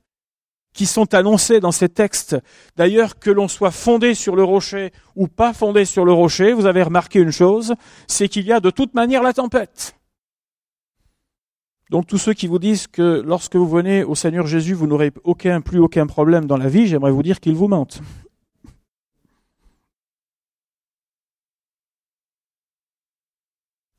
qui 0.72 0.86
sont 0.86 1.14
annoncés 1.14 1.60
dans 1.60 1.72
ces 1.72 1.88
textes. 1.88 2.36
D'ailleurs, 2.76 3.18
que 3.18 3.30
l'on 3.30 3.48
soit 3.48 3.70
fondé 3.70 4.14
sur 4.14 4.36
le 4.36 4.44
rocher 4.44 4.92
ou 5.16 5.26
pas 5.28 5.52
fondé 5.52 5.84
sur 5.84 6.04
le 6.04 6.12
rocher, 6.12 6.52
vous 6.52 6.66
avez 6.66 6.82
remarqué 6.82 7.18
une 7.18 7.32
chose, 7.32 7.74
c'est 8.06 8.28
qu'il 8.28 8.46
y 8.46 8.52
a 8.52 8.60
de 8.60 8.70
toute 8.70 8.94
manière 8.94 9.22
la 9.22 9.32
tempête. 9.32 9.96
Donc 11.90 12.06
tous 12.06 12.18
ceux 12.18 12.34
qui 12.34 12.46
vous 12.46 12.60
disent 12.60 12.86
que 12.86 13.20
lorsque 13.26 13.56
vous 13.56 13.68
venez 13.68 14.04
au 14.04 14.14
Seigneur 14.14 14.46
Jésus, 14.46 14.74
vous 14.74 14.86
n'aurez 14.86 15.12
aucun, 15.24 15.60
plus 15.60 15.80
aucun 15.80 16.06
problème 16.06 16.46
dans 16.46 16.56
la 16.56 16.68
vie, 16.68 16.86
j'aimerais 16.86 17.10
vous 17.10 17.24
dire 17.24 17.40
qu'ils 17.40 17.56
vous 17.56 17.66
mentent. 17.66 18.00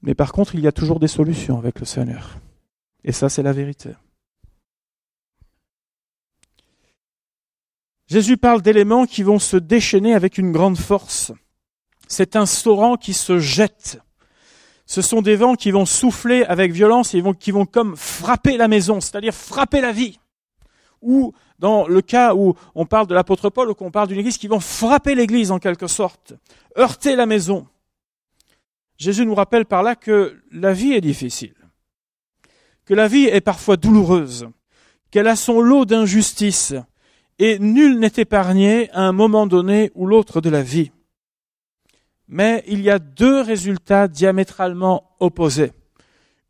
Mais 0.02 0.16
par 0.16 0.32
contre, 0.32 0.56
il 0.56 0.62
y 0.62 0.68
a 0.68 0.72
toujours 0.72 1.00
des 1.00 1.08
solutions 1.08 1.58
avec 1.58 1.80
le 1.80 1.86
Seigneur. 1.86 2.38
Et 3.04 3.12
ça, 3.12 3.30
c'est 3.30 3.44
la 3.44 3.54
vérité. 3.54 3.90
Jésus 8.12 8.38
parle 8.38 8.62
d'éléments 8.62 9.06
qui 9.06 9.24
vont 9.24 9.39
se 9.39 9.58
déchaîner 9.58 10.13
avec 10.13 10.38
une 10.38 10.52
grande 10.52 10.78
force. 10.78 11.32
C'est 12.08 12.36
un 12.36 12.43
torrent 12.45 12.97
qui 12.97 13.13
se 13.13 13.39
jette 13.39 14.00
ce 14.91 15.02
sont 15.02 15.21
des 15.21 15.38
vents 15.38 15.56
qui 15.56 15.71
vont 15.71 15.86
souffler 15.86 16.43
avec 16.43 16.74
violence 16.74 17.13
et 17.13 17.24
qui 17.39 17.52
vont 17.52 17.65
comme 17.65 17.95
frapper 17.95 18.58
la 18.58 18.67
maison, 18.67 19.00
c'est-à-dire 19.00 19.34
frapper 19.34 19.80
la 19.80 19.93
vie. 19.93 20.19
Ou 21.02 21.32
dans 21.60 21.88
le 21.88 22.02
cas 22.02 22.36
où 22.36 22.56
on 22.76 22.86
parle 22.86 23.08
de 23.08 23.13
l'apôtre 23.13 23.50
Paul 23.50 23.69
ou 23.69 23.74
qu'on 23.74 23.89
parle 23.89 24.10
d'une 24.10 24.19
église, 24.19 24.38
qui 24.38 24.50
vont 24.50 24.60
frapper 24.60 25.15
l'église 25.15 25.50
en 25.50 25.60
quelque 25.60 25.88
sorte, 25.88 26.34
heurter 26.78 27.15
la 27.15 27.26
maison. 27.26 27.67
Jésus 28.97 29.26
nous 29.26 29.34
rappelle 29.34 29.65
par 29.65 29.82
là 29.82 29.95
que 29.95 30.43
la 30.52 30.74
vie 30.74 30.91
est 30.91 31.00
difficile, 31.00 31.56
que 32.84 32.93
la 32.93 33.08
vie 33.08 33.28
est 33.28 33.39
parfois 33.39 33.78
douloureuse, 33.78 34.50
qu'elle 35.10 35.30
a 35.30 35.38
son 35.38 35.62
lot 35.62 35.86
d'injustice, 35.86 36.74
et 37.42 37.60
nul 37.60 38.00
n'est 38.00 38.12
épargné 38.18 38.90
à 38.92 39.02
un 39.02 39.12
moment 39.12 39.48
donné 39.48 39.92
ou 39.96 40.06
l'autre 40.06 40.42
de 40.42 40.50
la 40.50 40.62
vie 40.62 40.92
mais 42.32 42.64
il 42.66 42.82
y 42.82 42.90
a 42.90 42.98
deux 42.98 43.42
résultats 43.42 44.08
diamétralement 44.08 45.16
opposés. 45.20 45.74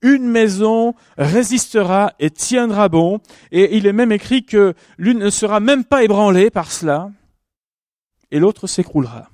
Une 0.04 0.28
maison 0.28 0.94
résistera 1.18 2.14
et 2.20 2.30
tiendra 2.30 2.88
bon, 2.88 3.20
et 3.52 3.76
il 3.76 3.88
est 3.88 3.94
même 3.94 4.12
écrit 4.12 4.46
que 4.46 4.76
l'une 4.98 5.20
ne 5.20 5.30
sera 5.32 5.60
même 5.60 5.84
pas 5.84 6.04
ébranlée 6.04 6.52
par 6.52 6.72
cela, 6.72 7.12
et 8.30 8.40
l'autre 8.40 8.68
s'écroulera. 8.68 9.30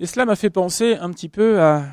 Et 0.00 0.06
cela 0.06 0.24
m'a 0.24 0.36
fait 0.36 0.50
penser 0.50 0.94
un 0.94 1.10
petit 1.10 1.28
peu 1.28 1.60
à 1.60 1.84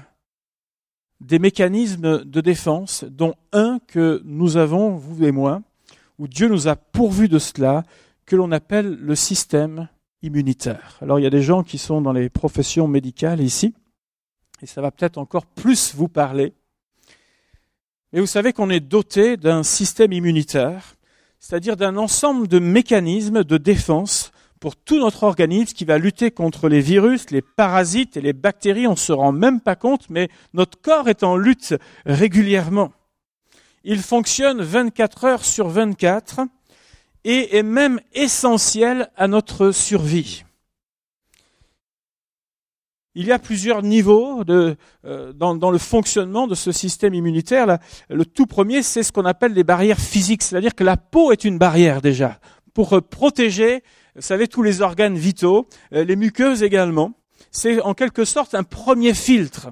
des 1.19 1.39
mécanismes 1.39 2.23
de 2.23 2.41
défense, 2.41 3.03
dont 3.03 3.35
un 3.51 3.79
que 3.85 4.21
nous 4.23 4.55
avons, 4.55 4.91
vous 4.91 5.25
et 5.25 5.31
moi, 5.31 5.61
où 6.19 6.27
Dieu 6.27 6.47
nous 6.47 6.67
a 6.67 6.75
pourvu 6.75 7.27
de 7.27 7.39
cela, 7.39 7.83
que 8.25 8.35
l'on 8.35 8.51
appelle 8.51 8.97
le 8.99 9.15
système 9.15 9.87
immunitaire. 10.21 10.97
Alors 11.01 11.19
il 11.19 11.23
y 11.23 11.27
a 11.27 11.31
des 11.31 11.41
gens 11.41 11.63
qui 11.63 11.77
sont 11.77 12.01
dans 12.01 12.13
les 12.13 12.29
professions 12.29 12.87
médicales 12.87 13.41
ici, 13.41 13.73
et 14.61 14.65
ça 14.65 14.81
va 14.81 14.91
peut-être 14.91 15.17
encore 15.17 15.45
plus 15.45 15.93
vous 15.95 16.07
parler. 16.07 16.53
Mais 18.11 18.19
vous 18.19 18.27
savez 18.27 18.53
qu'on 18.53 18.69
est 18.69 18.79
doté 18.79 19.37
d'un 19.37 19.63
système 19.63 20.11
immunitaire, 20.11 20.95
c'est-à-dire 21.39 21.77
d'un 21.77 21.97
ensemble 21.97 22.47
de 22.47 22.59
mécanismes 22.59 23.43
de 23.43 23.57
défense 23.57 24.31
pour 24.59 24.75
tout 24.75 24.99
notre 24.99 25.23
organisme 25.23 25.73
qui 25.73 25.85
va 25.85 25.97
lutter 25.97 26.31
contre 26.31 26.67
les 26.67 26.81
virus, 26.81 27.29
les 27.29 27.43
parasites 27.43 28.17
et 28.17 28.21
les 28.21 28.33
bactéries. 28.33 28.87
On 28.87 28.91
ne 28.91 28.95
se 28.95 29.13
rend 29.13 29.31
même 29.31 29.61
pas 29.61 29.75
compte, 29.75 30.09
mais 30.09 30.29
notre 30.53 30.81
corps 30.81 31.09
est 31.09 31.23
en 31.23 31.37
lutte 31.37 31.75
régulièrement. 32.05 32.91
Il 33.83 34.01
fonctionne 34.01 34.61
24 34.61 35.23
heures 35.25 35.45
sur 35.45 35.67
24 35.67 36.41
et 37.23 37.57
est 37.57 37.63
même 37.63 37.99
essentiel 38.13 39.09
à 39.15 39.27
notre 39.27 39.71
survie. 39.71 40.43
Il 43.15 43.25
y 43.25 43.31
a 43.31 43.39
plusieurs 43.39 43.81
niveaux 43.81 44.43
euh, 44.47 44.75
dans, 45.33 45.71
le 45.71 45.77
fonctionnement 45.79 46.47
de 46.47 46.53
ce 46.53 46.71
système 46.71 47.15
immunitaire. 47.15 47.79
le 48.09 48.25
tout 48.25 48.45
premier, 48.45 48.83
c'est 48.83 49.01
ce 49.01 49.11
qu'on 49.11 49.25
appelle 49.25 49.53
les 49.53 49.63
barrières 49.63 49.99
physiques, 49.99 50.43
c'est-à-dire 50.43 50.75
que 50.75 50.83
la 50.83 50.97
peau 50.97 51.31
est 51.31 51.43
une 51.43 51.57
barrière 51.57 52.01
déjà 52.01 52.39
pour 52.77 53.01
protéger, 53.01 53.81
savez, 54.19 54.47
tous 54.47 54.61
les 54.61 54.83
organes 54.83 55.17
vitaux, 55.17 55.67
euh, 55.93 56.03
les 56.03 56.15
muqueuses 56.15 56.61
également. 56.61 57.13
C'est 57.49 57.81
en 57.81 57.95
quelque 57.95 58.23
sorte 58.23 58.53
un 58.53 58.61
premier 58.61 59.15
filtre. 59.15 59.69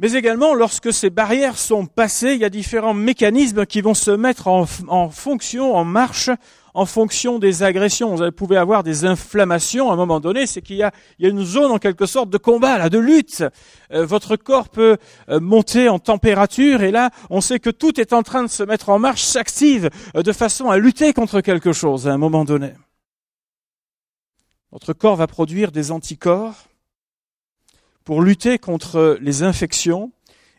Mais 0.00 0.14
également, 0.14 0.54
lorsque 0.54 0.92
ces 0.92 1.08
barrières 1.08 1.56
sont 1.56 1.86
passées, 1.86 2.34
il 2.34 2.40
y 2.40 2.44
a 2.44 2.50
différents 2.50 2.94
mécanismes 2.94 3.64
qui 3.64 3.80
vont 3.80 3.94
se 3.94 4.10
mettre 4.10 4.48
en, 4.48 4.66
fonction, 5.08 5.76
en 5.76 5.84
marche, 5.84 6.30
en 6.74 6.84
fonction 6.84 7.38
des 7.38 7.62
agressions. 7.62 8.16
Vous 8.16 8.32
pouvez 8.32 8.56
avoir 8.56 8.82
des 8.82 9.04
inflammations 9.04 9.90
à 9.90 9.94
un 9.94 9.96
moment 9.96 10.18
donné, 10.18 10.46
c'est 10.46 10.62
qu'il 10.62 10.76
y 10.76 10.82
a, 10.82 10.90
une 11.20 11.44
zone 11.44 11.70
en 11.70 11.78
quelque 11.78 12.06
sorte 12.06 12.28
de 12.28 12.38
combat, 12.38 12.76
là, 12.76 12.88
de 12.88 12.98
lutte. 12.98 13.44
Euh, 13.92 14.04
votre 14.04 14.34
corps 14.34 14.68
peut 14.68 14.96
euh, 15.28 15.38
monter 15.38 15.88
en 15.88 16.00
température 16.00 16.82
et 16.82 16.90
là, 16.90 17.10
on 17.30 17.40
sait 17.40 17.60
que 17.60 17.70
tout 17.70 18.00
est 18.00 18.12
en 18.12 18.24
train 18.24 18.42
de 18.42 18.48
se 18.48 18.64
mettre 18.64 18.88
en 18.88 18.98
marche, 18.98 19.22
s'active 19.22 19.90
euh, 20.16 20.22
de 20.22 20.32
façon 20.32 20.70
à 20.70 20.76
lutter 20.76 21.12
contre 21.12 21.40
quelque 21.40 21.72
chose 21.72 22.08
à 22.08 22.12
un 22.12 22.18
moment 22.18 22.44
donné. 22.44 22.72
Votre 24.72 24.92
corps 24.92 25.14
va 25.14 25.28
produire 25.28 25.70
des 25.70 25.92
anticorps 25.92 26.66
pour 28.04 28.22
lutter 28.22 28.58
contre 28.58 29.18
les 29.20 29.42
infections. 29.42 30.12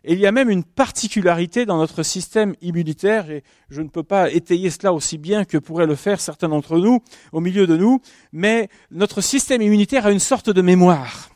Il 0.07 0.19
y 0.19 0.27
a 0.27 0.31
même 0.31 0.49
une 0.49 0.63
particularité 0.63 1.65
dans 1.65 1.77
notre 1.77 2.03
système 2.03 2.55
immunitaire, 2.61 3.31
et 3.31 3.43
je 3.69 3.81
ne 3.81 3.87
peux 3.87 4.03
pas 4.03 4.29
étayer 4.31 4.69
cela 4.69 4.93
aussi 4.93 5.17
bien 5.17 5.45
que 5.45 5.57
pourraient 5.57 5.87
le 5.87 5.95
faire 5.95 6.19
certains 6.19 6.49
d'entre 6.49 6.77
nous 6.77 7.01
au 7.31 7.39
milieu 7.39 7.65
de 7.65 7.75
nous, 7.75 8.01
mais 8.31 8.69
notre 8.91 9.21
système 9.21 9.63
immunitaire 9.63 10.05
a 10.05 10.11
une 10.11 10.19
sorte 10.19 10.49
de 10.49 10.61
mémoire. 10.61 11.29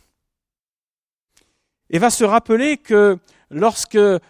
Et 1.89 1.97
va 1.97 2.11
se 2.11 2.23
rappeler 2.23 2.77
que 2.77 3.17
lorsque 3.49 3.95
euh, 3.95 4.21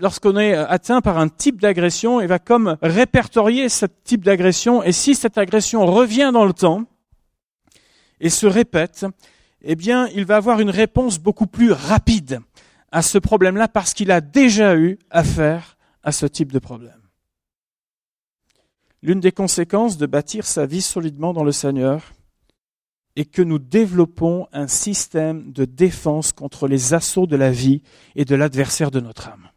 lorsqu'on 0.00 0.36
est 0.36 0.54
atteint 0.54 1.00
par 1.00 1.18
un 1.18 1.28
type 1.28 1.60
d'agression, 1.60 2.20
il 2.20 2.28
va 2.28 2.38
comme 2.38 2.76
répertorier 2.82 3.68
ce 3.68 3.86
type 4.04 4.24
d'agression, 4.24 4.84
et 4.84 4.92
si 4.92 5.16
cette 5.16 5.38
agression 5.38 5.84
revient 5.86 6.30
dans 6.32 6.44
le 6.44 6.52
temps 6.52 6.84
et 8.20 8.30
se 8.30 8.46
répète, 8.46 9.06
eh 9.64 9.76
bien, 9.76 10.08
il 10.08 10.24
va 10.24 10.36
avoir 10.36 10.60
une 10.60 10.70
réponse 10.70 11.18
beaucoup 11.18 11.46
plus 11.46 11.72
rapide 11.72 12.40
à 12.90 13.02
ce 13.02 13.18
problème-là 13.18 13.68
parce 13.68 13.94
qu'il 13.94 14.10
a 14.10 14.20
déjà 14.20 14.76
eu 14.76 14.98
affaire 15.10 15.76
à 16.02 16.12
ce 16.12 16.26
type 16.26 16.52
de 16.52 16.58
problème. 16.58 17.00
L'une 19.02 19.20
des 19.20 19.32
conséquences 19.32 19.98
de 19.98 20.06
bâtir 20.06 20.46
sa 20.46 20.66
vie 20.66 20.82
solidement 20.82 21.32
dans 21.32 21.44
le 21.44 21.52
Seigneur, 21.52 22.12
et 23.16 23.24
que 23.24 23.42
nous 23.42 23.58
développons 23.58 24.46
un 24.52 24.66
système 24.66 25.52
de 25.52 25.64
défense 25.64 26.32
contre 26.32 26.66
les 26.66 26.94
assauts 26.94 27.26
de 27.26 27.36
la 27.36 27.50
vie 27.50 27.82
et 28.16 28.24
de 28.24 28.34
l'adversaire 28.34 28.90
de 28.90 29.00
notre 29.00 29.28
âme. 29.28 29.50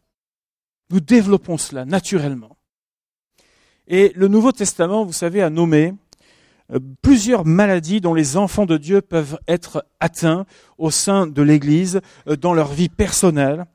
Nous 0.90 1.00
développons 1.00 1.56
cela 1.56 1.84
naturellement. 1.84 2.56
Et 3.88 4.12
le 4.14 4.28
Nouveau 4.28 4.52
Testament, 4.52 5.04
vous 5.04 5.12
savez, 5.12 5.42
a 5.42 5.50
nommé 5.50 5.94
plusieurs 7.02 7.44
maladies 7.44 8.00
dont 8.00 8.14
les 8.14 8.36
enfants 8.36 8.66
de 8.66 8.76
Dieu 8.76 9.00
peuvent 9.00 9.38
être 9.46 9.84
atteints 10.00 10.46
au 10.78 10.90
sein 10.90 11.26
de 11.26 11.42
l'Église, 11.42 12.00
euh, 12.28 12.36
dans 12.36 12.54
leur 12.54 12.72
vie 12.72 12.88
personnelle 12.88 13.66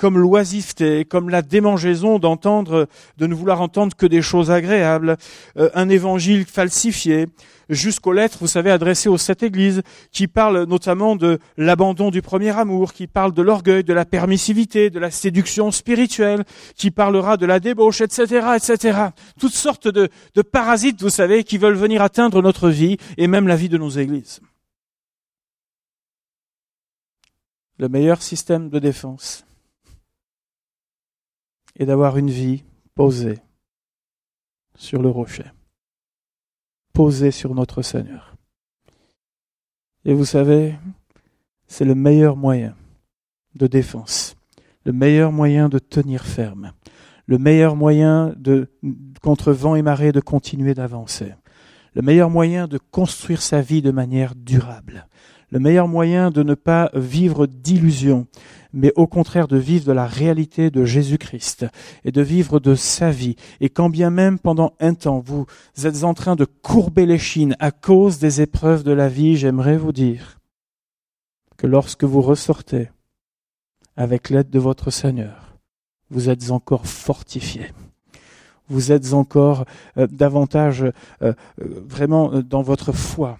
comme 0.00 0.16
l'oisiveté, 0.16 1.04
comme 1.04 1.28
la 1.28 1.42
démangeaison 1.42 2.18
d'entendre, 2.18 2.88
de 3.18 3.26
ne 3.26 3.34
vouloir 3.34 3.60
entendre 3.60 3.94
que 3.94 4.06
des 4.06 4.22
choses 4.22 4.50
agréables, 4.50 5.18
euh, 5.58 5.68
un 5.74 5.90
évangile 5.90 6.46
falsifié, 6.46 7.26
jusqu'aux 7.68 8.14
lettres, 8.14 8.38
vous 8.40 8.46
savez, 8.46 8.70
adressées 8.70 9.10
aux 9.10 9.18
sept 9.18 9.42
églises, 9.42 9.82
qui 10.10 10.26
parlent 10.26 10.64
notamment 10.64 11.16
de 11.16 11.38
l'abandon 11.58 12.10
du 12.10 12.22
premier 12.22 12.48
amour, 12.58 12.94
qui 12.94 13.08
parlent 13.08 13.34
de 13.34 13.42
l'orgueil, 13.42 13.84
de 13.84 13.92
la 13.92 14.06
permissivité, 14.06 14.88
de 14.88 14.98
la 14.98 15.10
séduction 15.10 15.70
spirituelle, 15.70 16.44
qui 16.76 16.90
parlera 16.90 17.36
de 17.36 17.44
la 17.44 17.60
débauche, 17.60 18.00
etc., 18.00 18.56
etc. 18.56 18.98
Toutes 19.38 19.52
sortes 19.52 19.86
de, 19.86 20.08
de 20.34 20.42
parasites, 20.42 21.02
vous 21.02 21.10
savez, 21.10 21.44
qui 21.44 21.58
veulent 21.58 21.74
venir 21.74 22.00
atteindre 22.00 22.40
notre 22.40 22.70
vie 22.70 22.96
et 23.18 23.26
même 23.26 23.46
la 23.46 23.56
vie 23.56 23.68
de 23.68 23.76
nos 23.76 23.90
églises. 23.90 24.40
Le 27.76 27.90
meilleur 27.90 28.22
système 28.22 28.70
de 28.70 28.78
défense, 28.78 29.44
et 31.76 31.86
d'avoir 31.86 32.16
une 32.16 32.30
vie 32.30 32.64
posée 32.94 33.38
sur 34.74 35.02
le 35.02 35.08
rocher, 35.08 35.44
posée 36.92 37.30
sur 37.30 37.54
notre 37.54 37.82
Seigneur. 37.82 38.34
Et 40.04 40.14
vous 40.14 40.24
savez, 40.24 40.74
c'est 41.66 41.84
le 41.84 41.94
meilleur 41.94 42.36
moyen 42.36 42.74
de 43.54 43.66
défense, 43.66 44.36
le 44.84 44.92
meilleur 44.92 45.32
moyen 45.32 45.68
de 45.68 45.78
tenir 45.78 46.24
ferme, 46.24 46.72
le 47.26 47.38
meilleur 47.38 47.76
moyen 47.76 48.34
de, 48.36 48.68
contre 49.22 49.52
vent 49.52 49.76
et 49.76 49.82
marée, 49.82 50.12
de 50.12 50.20
continuer 50.20 50.74
d'avancer, 50.74 51.34
le 51.94 52.02
meilleur 52.02 52.30
moyen 52.30 52.66
de 52.66 52.78
construire 52.78 53.42
sa 53.42 53.60
vie 53.60 53.82
de 53.82 53.90
manière 53.90 54.34
durable, 54.34 55.06
le 55.50 55.58
meilleur 55.58 55.88
moyen 55.88 56.30
de 56.30 56.42
ne 56.42 56.54
pas 56.54 56.90
vivre 56.94 57.46
d'illusions, 57.46 58.26
mais 58.72 58.92
au 58.96 59.06
contraire 59.06 59.48
de 59.48 59.56
vivre 59.56 59.84
de 59.86 59.92
la 59.92 60.06
réalité 60.06 60.70
de 60.70 60.84
Jésus-Christ 60.84 61.66
et 62.04 62.12
de 62.12 62.22
vivre 62.22 62.60
de 62.60 62.74
sa 62.74 63.10
vie. 63.10 63.36
Et 63.60 63.68
quand 63.68 63.90
bien 63.90 64.10
même 64.10 64.38
pendant 64.38 64.74
un 64.80 64.94
temps 64.94 65.20
vous 65.20 65.46
êtes 65.84 66.04
en 66.04 66.14
train 66.14 66.36
de 66.36 66.44
courber 66.44 67.06
les 67.06 67.18
chines 67.18 67.56
à 67.58 67.70
cause 67.70 68.18
des 68.18 68.40
épreuves 68.40 68.82
de 68.82 68.92
la 68.92 69.08
vie, 69.08 69.36
j'aimerais 69.36 69.76
vous 69.76 69.92
dire 69.92 70.38
que 71.56 71.66
lorsque 71.66 72.04
vous 72.04 72.22
ressortez 72.22 72.90
avec 73.96 74.30
l'aide 74.30 74.50
de 74.50 74.58
votre 74.58 74.90
Seigneur, 74.90 75.56
vous 76.10 76.28
êtes 76.30 76.50
encore 76.50 76.86
fortifié. 76.86 77.66
Vous 78.68 78.92
êtes 78.92 79.12
encore 79.12 79.64
euh, 79.98 80.06
davantage 80.06 80.82
euh, 80.82 80.92
euh, 81.22 81.32
vraiment 81.58 82.40
dans 82.40 82.62
votre 82.62 82.92
foi 82.92 83.38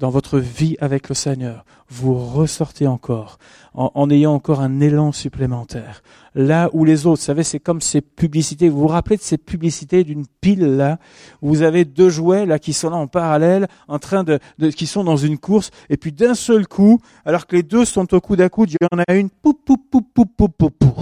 dans 0.00 0.10
votre 0.10 0.38
vie 0.38 0.76
avec 0.80 1.10
le 1.10 1.14
Seigneur, 1.14 1.64
vous 1.88 2.14
ressortez 2.14 2.86
encore 2.86 3.38
en, 3.74 4.10
ayant 4.10 4.32
encore 4.32 4.60
un 4.60 4.80
élan 4.80 5.12
supplémentaire. 5.12 6.02
Là 6.34 6.70
où 6.72 6.84
les 6.86 7.06
autres, 7.06 7.20
vous 7.20 7.26
savez, 7.26 7.42
c'est 7.42 7.60
comme 7.60 7.82
ces 7.82 8.00
publicités. 8.00 8.70
Vous 8.70 8.80
vous 8.80 8.86
rappelez 8.86 9.18
de 9.18 9.22
ces 9.22 9.36
publicités 9.36 10.02
d'une 10.02 10.24
pile 10.40 10.76
là? 10.76 10.98
Où 11.42 11.48
vous 11.48 11.62
avez 11.62 11.84
deux 11.84 12.08
jouets 12.08 12.46
là 12.46 12.58
qui 12.58 12.72
sont 12.72 12.88
là 12.88 12.96
en 12.96 13.08
parallèle, 13.08 13.68
en 13.88 13.98
train 13.98 14.24
de, 14.24 14.40
qui 14.74 14.86
sont 14.86 15.04
dans 15.04 15.18
une 15.18 15.38
course, 15.38 15.70
et 15.90 15.98
puis 15.98 16.12
d'un 16.12 16.34
seul 16.34 16.66
coup, 16.66 16.98
alors 17.26 17.46
que 17.46 17.56
les 17.56 17.62
deux 17.62 17.84
sont 17.84 18.12
au 18.14 18.20
coude 18.20 18.40
à 18.40 18.48
coude, 18.48 18.70
il 18.70 18.78
y 18.80 18.86
en 18.90 19.02
a 19.06 19.14
une 19.14 19.28
pou 19.28 19.52
pou 19.52 19.76
pou 19.76 20.00
pou 20.00 20.24
pou 20.24 20.48
pou 20.48 20.70
pou. 20.70 20.94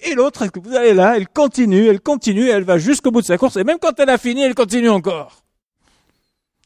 Et 0.00 0.14
l'autre, 0.14 0.46
vous 0.62 0.74
allez 0.74 0.94
là, 0.94 1.16
elle 1.16 1.28
continue, 1.28 1.86
elle 1.86 2.00
continue, 2.00 2.48
elle 2.48 2.64
va 2.64 2.78
jusqu'au 2.78 3.10
bout 3.10 3.20
de 3.20 3.26
sa 3.26 3.36
course, 3.36 3.56
et 3.56 3.64
même 3.64 3.78
quand 3.78 3.98
elle 4.00 4.10
a 4.10 4.18
fini, 4.18 4.42
elle 4.42 4.54
continue 4.54 4.90
encore. 4.90 5.43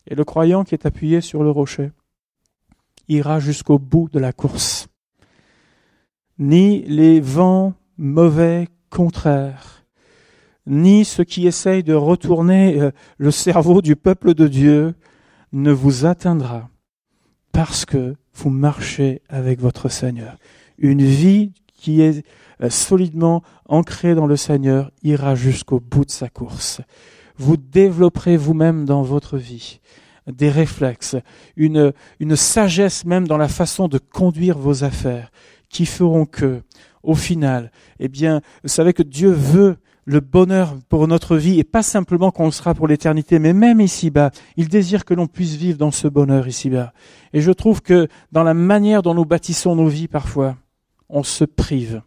Et 0.08 0.14
le 0.14 0.24
croyant 0.24 0.64
qui 0.64 0.74
est 0.74 0.86
appuyé 0.86 1.20
sur 1.20 1.42
le 1.42 1.50
rocher 1.50 1.92
ira 3.08 3.40
jusqu'au 3.40 3.78
bout 3.78 4.08
de 4.10 4.18
la 4.18 4.32
course. 4.32 4.88
Ni 6.38 6.82
les 6.82 7.20
vents 7.20 7.74
mauvais 7.96 8.68
contraires, 8.90 9.84
ni 10.66 11.04
ceux 11.04 11.24
qui 11.24 11.46
essayent 11.46 11.82
de 11.82 11.94
retourner 11.94 12.80
euh, 12.80 12.90
le 13.16 13.30
cerveau 13.30 13.82
du 13.82 13.96
peuple 13.96 14.34
de 14.34 14.46
Dieu 14.46 14.94
ne 15.52 15.72
vous 15.72 16.06
atteindra 16.06 16.68
parce 17.52 17.84
que 17.84 18.14
vous 18.34 18.50
marchez 18.50 19.22
avec 19.28 19.60
votre 19.60 19.88
Seigneur. 19.88 20.36
Une 20.78 21.02
vie 21.02 21.52
qui 21.74 22.02
est 22.02 22.24
euh, 22.62 22.70
solidement 22.70 23.42
ancrée 23.66 24.14
dans 24.14 24.26
le 24.26 24.36
Seigneur 24.36 24.90
ira 25.02 25.34
jusqu'au 25.34 25.80
bout 25.80 26.04
de 26.04 26.10
sa 26.10 26.28
course 26.28 26.80
vous 27.38 27.56
développerez 27.56 28.36
vous-même 28.36 28.84
dans 28.84 29.02
votre 29.02 29.38
vie 29.38 29.80
des 30.30 30.50
réflexes, 30.50 31.16
une, 31.56 31.92
une 32.20 32.36
sagesse 32.36 33.04
même 33.04 33.26
dans 33.26 33.38
la 33.38 33.48
façon 33.48 33.88
de 33.88 33.98
conduire 33.98 34.58
vos 34.58 34.84
affaires, 34.84 35.30
qui 35.70 35.86
feront 35.86 36.26
que, 36.26 36.62
au 37.02 37.14
final, 37.14 37.72
eh 37.98 38.08
bien, 38.08 38.40
vous 38.62 38.68
savez 38.68 38.92
que 38.92 39.02
Dieu 39.02 39.30
veut 39.30 39.76
le 40.04 40.20
bonheur 40.20 40.74
pour 40.88 41.06
notre 41.06 41.36
vie 41.36 41.58
et 41.58 41.64
pas 41.64 41.82
simplement 41.82 42.30
qu'on 42.30 42.50
sera 42.50 42.74
pour 42.74 42.88
l'éternité, 42.88 43.38
mais 43.38 43.52
même 43.52 43.80
ici-bas, 43.80 44.30
il 44.56 44.68
désire 44.68 45.04
que 45.04 45.12
l'on 45.12 45.26
puisse 45.26 45.54
vivre 45.54 45.76
dans 45.76 45.90
ce 45.90 46.08
bonheur 46.08 46.48
ici-bas. 46.48 46.94
Et 47.34 47.42
je 47.42 47.52
trouve 47.52 47.82
que 47.82 48.08
dans 48.32 48.42
la 48.42 48.54
manière 48.54 49.02
dont 49.02 49.14
nous 49.14 49.26
bâtissons 49.26 49.76
nos 49.76 49.88
vies 49.88 50.08
parfois, 50.08 50.56
on 51.10 51.22
se 51.22 51.44
prive 51.44 52.00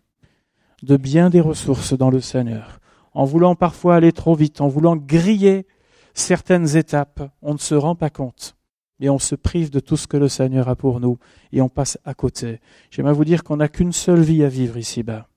de 0.82 0.98
bien 0.98 1.30
des 1.30 1.42
ressources 1.42 1.94
dans 1.94 2.10
le 2.10 2.22
Seigneur 2.22 2.81
en 3.14 3.26
voulant 3.26 3.56
parfois 3.56 3.96
aller 3.96 4.12
trop 4.12 4.36
vite, 4.36 4.62
en 4.62 4.68
voulant 4.68 4.96
griller 4.96 5.68
certaines 6.14 6.76
étapes, 6.76 7.32
on 7.42 7.54
ne 7.54 7.60
se 7.60 7.76
rend 7.76 7.96
pas 7.96 8.10
compte. 8.10 8.56
Et 9.00 9.10
on 9.10 9.20
se 9.20 9.36
prive 9.36 9.72
de 9.72 9.80
tout 9.80 9.98
ce 9.98 10.08
que 10.08 10.18
le 10.18 10.30
Seigneur 10.30 10.70
a 10.70 10.76
pour 10.76 11.00
nous 11.00 11.18
et 11.52 11.62
on 11.62 11.70
passe 11.70 11.98
à 12.06 12.14
côté. 12.14 12.60
J'aimerais 12.92 13.14
vous 13.14 13.26
dire 13.26 13.44
qu'on 13.44 13.58
n'a 13.58 13.68
qu'une 13.68 13.94
seule 13.94 14.22
vie 14.22 14.44
à 14.44 14.48
vivre 14.48 14.78
ici-bas 14.78 15.28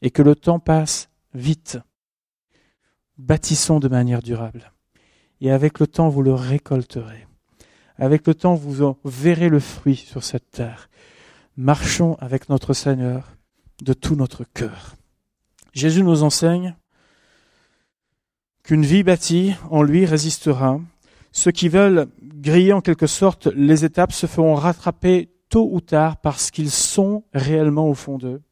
et 0.00 0.10
que 0.10 0.22
le 0.22 0.34
temps 0.34 0.58
passe 0.58 1.10
vite. 1.34 1.78
Bâtissons 3.18 3.78
de 3.78 3.88
manière 3.88 4.22
durable. 4.22 4.72
Et 5.40 5.50
avec 5.50 5.80
le 5.80 5.86
temps, 5.86 6.08
vous 6.08 6.22
le 6.22 6.32
récolterez. 6.32 7.26
Avec 7.96 8.26
le 8.26 8.34
temps, 8.34 8.54
vous 8.54 8.82
en 8.82 8.96
verrez 9.04 9.50
le 9.50 9.60
fruit 9.60 9.96
sur 9.96 10.24
cette 10.24 10.50
terre. 10.50 10.88
Marchons 11.56 12.16
avec 12.20 12.48
notre 12.48 12.72
Seigneur 12.72 13.36
de 13.82 13.92
tout 13.92 14.16
notre 14.16 14.44
cœur. 14.44 14.96
Jésus 15.74 16.02
nous 16.02 16.22
enseigne 16.22 16.74
qu'une 18.64 18.84
vie 18.84 19.02
bâtie 19.02 19.54
en 19.70 19.82
lui 19.82 20.06
résistera. 20.06 20.80
Ceux 21.30 21.52
qui 21.52 21.68
veulent 21.68 22.08
griller 22.22 22.72
en 22.72 22.80
quelque 22.80 23.06
sorte 23.06 23.46
les 23.54 23.84
étapes 23.84 24.12
se 24.12 24.26
feront 24.26 24.54
rattraper 24.54 25.30
tôt 25.50 25.68
ou 25.70 25.80
tard 25.80 26.16
parce 26.16 26.50
qu'ils 26.50 26.70
sont 26.70 27.24
réellement 27.34 27.88
au 27.88 27.94
fond 27.94 28.18
d'eux. 28.18 28.42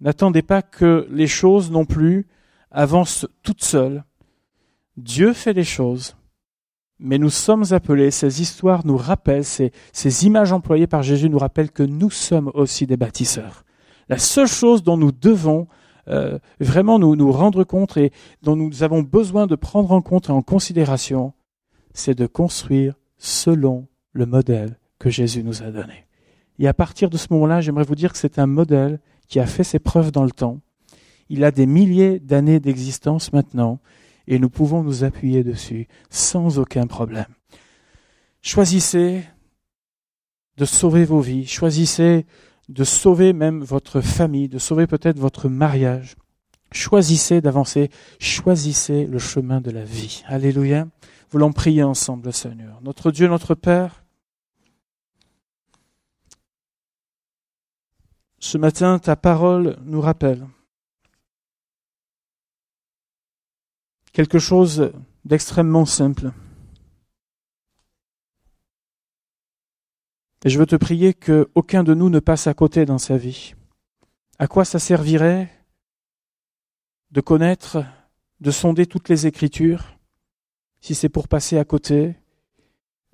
N'attendez 0.00 0.42
pas 0.42 0.60
que 0.60 1.08
les 1.10 1.26
choses 1.26 1.70
non 1.70 1.86
plus 1.86 2.26
avancent 2.70 3.26
toutes 3.42 3.64
seules. 3.64 4.04
Dieu 4.96 5.32
fait 5.32 5.54
des 5.54 5.64
choses, 5.64 6.16
mais 6.98 7.18
nous 7.18 7.30
sommes 7.30 7.64
appelés, 7.70 8.10
ces 8.10 8.42
histoires 8.42 8.84
nous 8.84 8.96
rappellent, 8.96 9.44
ces 9.44 10.26
images 10.26 10.52
employées 10.52 10.86
par 10.86 11.02
Jésus 11.02 11.30
nous 11.30 11.38
rappellent 11.38 11.72
que 11.72 11.82
nous 11.82 12.10
sommes 12.10 12.50
aussi 12.54 12.86
des 12.86 12.96
bâtisseurs. 12.96 13.64
La 14.08 14.18
seule 14.18 14.48
chose 14.48 14.82
dont 14.82 14.98
nous 14.98 15.12
devons 15.12 15.66
euh, 16.08 16.38
vraiment 16.60 16.98
nous, 16.98 17.16
nous 17.16 17.32
rendre 17.32 17.64
compte 17.64 17.96
et 17.96 18.12
dont 18.42 18.56
nous 18.56 18.82
avons 18.82 19.02
besoin 19.02 19.46
de 19.46 19.56
prendre 19.56 19.92
en 19.92 20.02
compte 20.02 20.28
et 20.28 20.32
en 20.32 20.42
considération, 20.42 21.32
c'est 21.92 22.14
de 22.14 22.26
construire 22.26 22.94
selon 23.18 23.86
le 24.12 24.26
modèle 24.26 24.78
que 24.98 25.10
Jésus 25.10 25.42
nous 25.42 25.62
a 25.62 25.70
donné. 25.70 26.06
Et 26.58 26.68
à 26.68 26.74
partir 26.74 27.10
de 27.10 27.16
ce 27.16 27.28
moment-là, 27.30 27.60
j'aimerais 27.60 27.84
vous 27.84 27.94
dire 27.94 28.12
que 28.12 28.18
c'est 28.18 28.38
un 28.38 28.46
modèle 28.46 29.00
qui 29.28 29.40
a 29.40 29.46
fait 29.46 29.64
ses 29.64 29.78
preuves 29.78 30.12
dans 30.12 30.24
le 30.24 30.30
temps. 30.30 30.60
Il 31.28 31.44
a 31.44 31.50
des 31.50 31.66
milliers 31.66 32.20
d'années 32.20 32.60
d'existence 32.60 33.32
maintenant 33.32 33.80
et 34.26 34.38
nous 34.38 34.50
pouvons 34.50 34.82
nous 34.82 35.04
appuyer 35.04 35.42
dessus 35.42 35.88
sans 36.10 36.58
aucun 36.58 36.86
problème. 36.86 37.26
Choisissez 38.42 39.24
de 40.56 40.64
sauver 40.64 41.04
vos 41.04 41.20
vies, 41.20 41.46
choisissez 41.46 42.26
de 42.68 42.84
sauver 42.84 43.32
même 43.32 43.62
votre 43.62 44.00
famille, 44.00 44.48
de 44.48 44.58
sauver 44.58 44.86
peut-être 44.86 45.18
votre 45.18 45.48
mariage. 45.48 46.16
Choisissez 46.72 47.40
d'avancer, 47.40 47.90
choisissez 48.18 49.06
le 49.06 49.18
chemin 49.18 49.60
de 49.60 49.70
la 49.70 49.84
vie. 49.84 50.24
Alléluia. 50.26 50.88
Voulons 51.30 51.52
prier 51.52 51.82
ensemble, 51.82 52.32
Seigneur. 52.32 52.80
Notre 52.82 53.10
Dieu, 53.10 53.28
notre 53.28 53.54
Père, 53.54 54.04
ce 58.38 58.58
matin, 58.58 58.98
ta 58.98 59.16
parole 59.16 59.78
nous 59.84 60.00
rappelle 60.00 60.46
quelque 64.12 64.38
chose 64.38 64.92
d'extrêmement 65.24 65.86
simple. 65.86 66.30
Et 70.44 70.50
je 70.50 70.58
veux 70.58 70.66
te 70.66 70.76
prier 70.76 71.14
que 71.14 71.48
aucun 71.54 71.82
de 71.82 71.94
nous 71.94 72.10
ne 72.10 72.20
passe 72.20 72.46
à 72.46 72.54
côté 72.54 72.84
dans 72.84 72.98
sa 72.98 73.16
vie. 73.16 73.54
À 74.38 74.46
quoi 74.46 74.64
ça 74.64 74.78
servirait 74.78 75.50
de 77.10 77.20
connaître, 77.20 77.84
de 78.40 78.50
sonder 78.50 78.86
toutes 78.86 79.08
les 79.08 79.26
Écritures, 79.26 79.96
si 80.80 80.94
c'est 80.94 81.08
pour 81.08 81.28
passer 81.28 81.58
à 81.58 81.64
côté 81.64 82.14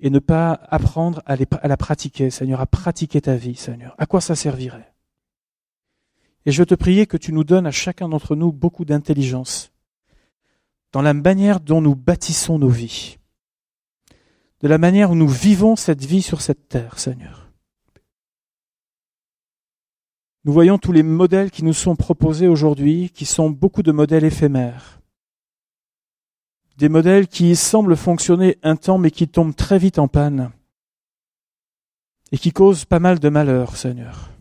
et 0.01 0.09
ne 0.09 0.19
pas 0.19 0.59
apprendre 0.69 1.21
à, 1.25 1.35
à, 1.61 1.67
la 1.67 1.77
pratiquer, 1.77 2.29
Seigneur, 2.31 2.59
à 2.59 2.65
pratiquer 2.65 3.21
ta 3.21 3.35
vie, 3.35 3.55
Seigneur. 3.55 3.95
À 3.97 4.05
quoi 4.07 4.19
ça 4.19 4.35
servirait? 4.35 4.91
Et 6.45 6.51
je 6.51 6.61
veux 6.61 6.65
te 6.65 6.75
prier 6.75 7.05
que 7.05 7.17
tu 7.17 7.31
nous 7.31 7.43
donnes 7.43 7.67
à 7.67 7.71
chacun 7.71 8.09
d'entre 8.09 8.35
nous 8.35 8.51
beaucoup 8.51 8.83
d'intelligence 8.83 9.71
dans 10.91 11.01
la 11.01 11.13
manière 11.13 11.59
dont 11.59 11.81
nous 11.81 11.95
bâtissons 11.95 12.59
nos 12.59 12.69
vies, 12.69 13.17
de 14.61 14.67
la 14.67 14.77
manière 14.77 15.11
où 15.11 15.15
nous 15.15 15.27
vivons 15.27 15.75
cette 15.75 16.05
vie 16.05 16.21
sur 16.21 16.41
cette 16.41 16.69
terre, 16.69 16.99
Seigneur. 16.99 17.49
Nous 20.43 20.53
voyons 20.53 20.77
tous 20.77 20.91
les 20.91 21.03
modèles 21.03 21.51
qui 21.51 21.63
nous 21.63 21.73
sont 21.73 21.95
proposés 21.95 22.47
aujourd'hui, 22.47 23.09
qui 23.09 23.25
sont 23.25 23.49
beaucoup 23.49 23.83
de 23.83 23.91
modèles 23.91 24.23
éphémères. 24.23 24.99
Des 26.77 26.89
modèles 26.89 27.27
qui 27.27 27.55
semblent 27.55 27.95
fonctionner 27.95 28.57
un 28.63 28.75
temps 28.75 28.97
mais 28.97 29.11
qui 29.11 29.27
tombent 29.27 29.55
très 29.55 29.77
vite 29.77 29.99
en 29.99 30.07
panne 30.07 30.51
et 32.31 32.37
qui 32.37 32.51
causent 32.51 32.85
pas 32.85 32.99
mal 32.99 33.19
de 33.19 33.29
malheur, 33.29 33.75
Seigneur. 33.75 34.31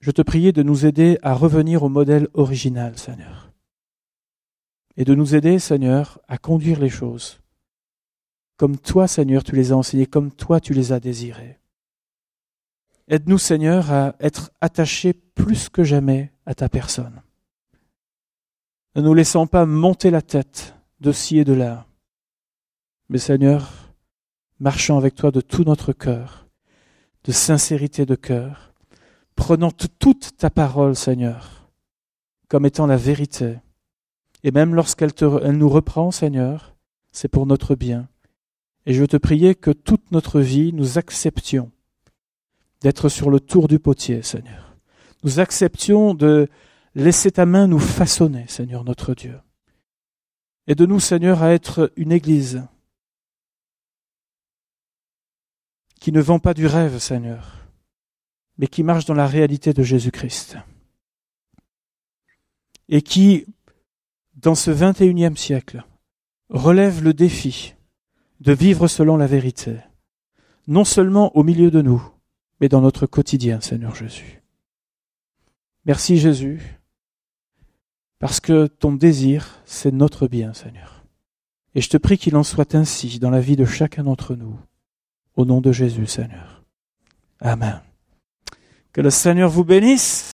Je 0.00 0.10
te 0.10 0.22
priais 0.22 0.52
de 0.52 0.62
nous 0.62 0.86
aider 0.86 1.18
à 1.22 1.34
revenir 1.34 1.82
au 1.82 1.90
modèle 1.90 2.28
original, 2.32 2.96
Seigneur. 2.96 3.52
Et 4.96 5.04
de 5.04 5.14
nous 5.14 5.34
aider, 5.34 5.58
Seigneur, 5.58 6.18
à 6.28 6.38
conduire 6.38 6.80
les 6.80 6.88
choses 6.88 7.39
comme 8.60 8.76
toi, 8.76 9.08
Seigneur, 9.08 9.42
tu 9.42 9.56
les 9.56 9.72
as 9.72 9.76
enseignés, 9.76 10.04
comme 10.04 10.30
toi, 10.30 10.60
tu 10.60 10.74
les 10.74 10.92
as 10.92 11.00
désirés. 11.00 11.58
Aide-nous, 13.08 13.38
Seigneur, 13.38 13.90
à 13.90 14.14
être 14.20 14.50
attachés 14.60 15.14
plus 15.14 15.70
que 15.70 15.82
jamais 15.82 16.30
à 16.44 16.54
ta 16.54 16.68
personne. 16.68 17.22
Ne 18.94 19.00
nous 19.00 19.14
laissons 19.14 19.46
pas 19.46 19.64
monter 19.64 20.10
la 20.10 20.20
tête 20.20 20.74
de 21.00 21.10
ci 21.10 21.38
et 21.38 21.44
de 21.46 21.54
là. 21.54 21.86
Mais 23.08 23.16
Seigneur, 23.16 23.94
marchons 24.58 24.98
avec 24.98 25.14
toi 25.14 25.30
de 25.30 25.40
tout 25.40 25.64
notre 25.64 25.94
cœur, 25.94 26.46
de 27.24 27.32
sincérité 27.32 28.04
de 28.04 28.14
cœur, 28.14 28.74
prenant 29.36 29.70
toute 29.70 30.36
ta 30.36 30.50
parole, 30.50 30.96
Seigneur, 30.96 31.70
comme 32.48 32.66
étant 32.66 32.86
la 32.86 32.98
vérité. 32.98 33.56
Et 34.42 34.50
même 34.50 34.74
lorsqu'elle 34.74 35.12
elle 35.18 35.56
nous 35.56 35.70
reprend, 35.70 36.10
Seigneur, 36.10 36.76
c'est 37.10 37.28
pour 37.28 37.46
notre 37.46 37.74
bien. 37.74 38.06
Et 38.86 38.94
je 38.94 39.00
veux 39.00 39.08
te 39.08 39.16
prier 39.16 39.54
que 39.54 39.70
toute 39.70 40.10
notre 40.10 40.40
vie, 40.40 40.72
nous 40.72 40.98
acceptions 40.98 41.70
d'être 42.80 43.08
sur 43.08 43.30
le 43.30 43.40
tour 43.40 43.68
du 43.68 43.78
potier, 43.78 44.22
Seigneur. 44.22 44.76
Nous 45.22 45.38
acceptions 45.38 46.14
de 46.14 46.48
laisser 46.94 47.30
ta 47.30 47.46
main 47.46 47.66
nous 47.66 47.78
façonner, 47.78 48.46
Seigneur 48.48 48.84
notre 48.84 49.14
Dieu. 49.14 49.38
Et 50.66 50.74
de 50.74 50.86
nous, 50.86 51.00
Seigneur, 51.00 51.42
à 51.42 51.52
être 51.52 51.92
une 51.96 52.12
Église 52.12 52.62
qui 56.00 56.12
ne 56.12 56.20
vend 56.20 56.38
pas 56.38 56.54
du 56.54 56.66
rêve, 56.66 56.98
Seigneur, 56.98 57.66
mais 58.56 58.66
qui 58.66 58.82
marche 58.82 59.04
dans 59.04 59.14
la 59.14 59.26
réalité 59.26 59.74
de 59.74 59.82
Jésus-Christ. 59.82 60.56
Et 62.88 63.02
qui, 63.02 63.46
dans 64.34 64.54
ce 64.54 64.70
vingt 64.70 64.98
et 65.00 65.06
unième 65.06 65.36
siècle, 65.36 65.84
relève 66.48 67.02
le 67.04 67.12
défi 67.12 67.74
de 68.40 68.52
vivre 68.52 68.88
selon 68.88 69.16
la 69.16 69.26
vérité, 69.26 69.76
non 70.66 70.84
seulement 70.84 71.36
au 71.36 71.42
milieu 71.42 71.70
de 71.70 71.82
nous, 71.82 72.02
mais 72.60 72.68
dans 72.68 72.80
notre 72.80 73.06
quotidien, 73.06 73.60
Seigneur 73.60 73.94
Jésus. 73.94 74.42
Merci 75.84 76.18
Jésus, 76.18 76.80
parce 78.18 78.40
que 78.40 78.66
ton 78.66 78.92
désir, 78.92 79.60
c'est 79.64 79.92
notre 79.92 80.26
bien, 80.26 80.52
Seigneur. 80.52 81.04
Et 81.74 81.80
je 81.80 81.88
te 81.88 81.96
prie 81.96 82.18
qu'il 82.18 82.36
en 82.36 82.42
soit 82.42 82.74
ainsi 82.74 83.18
dans 83.18 83.30
la 83.30 83.40
vie 83.40 83.56
de 83.56 83.64
chacun 83.64 84.04
d'entre 84.04 84.34
nous, 84.34 84.58
au 85.36 85.44
nom 85.44 85.60
de 85.60 85.72
Jésus, 85.72 86.06
Seigneur. 86.06 86.62
Amen. 87.40 87.80
Que 88.92 89.00
le 89.00 89.10
Seigneur 89.10 89.48
vous 89.48 89.64
bénisse. 89.64 90.26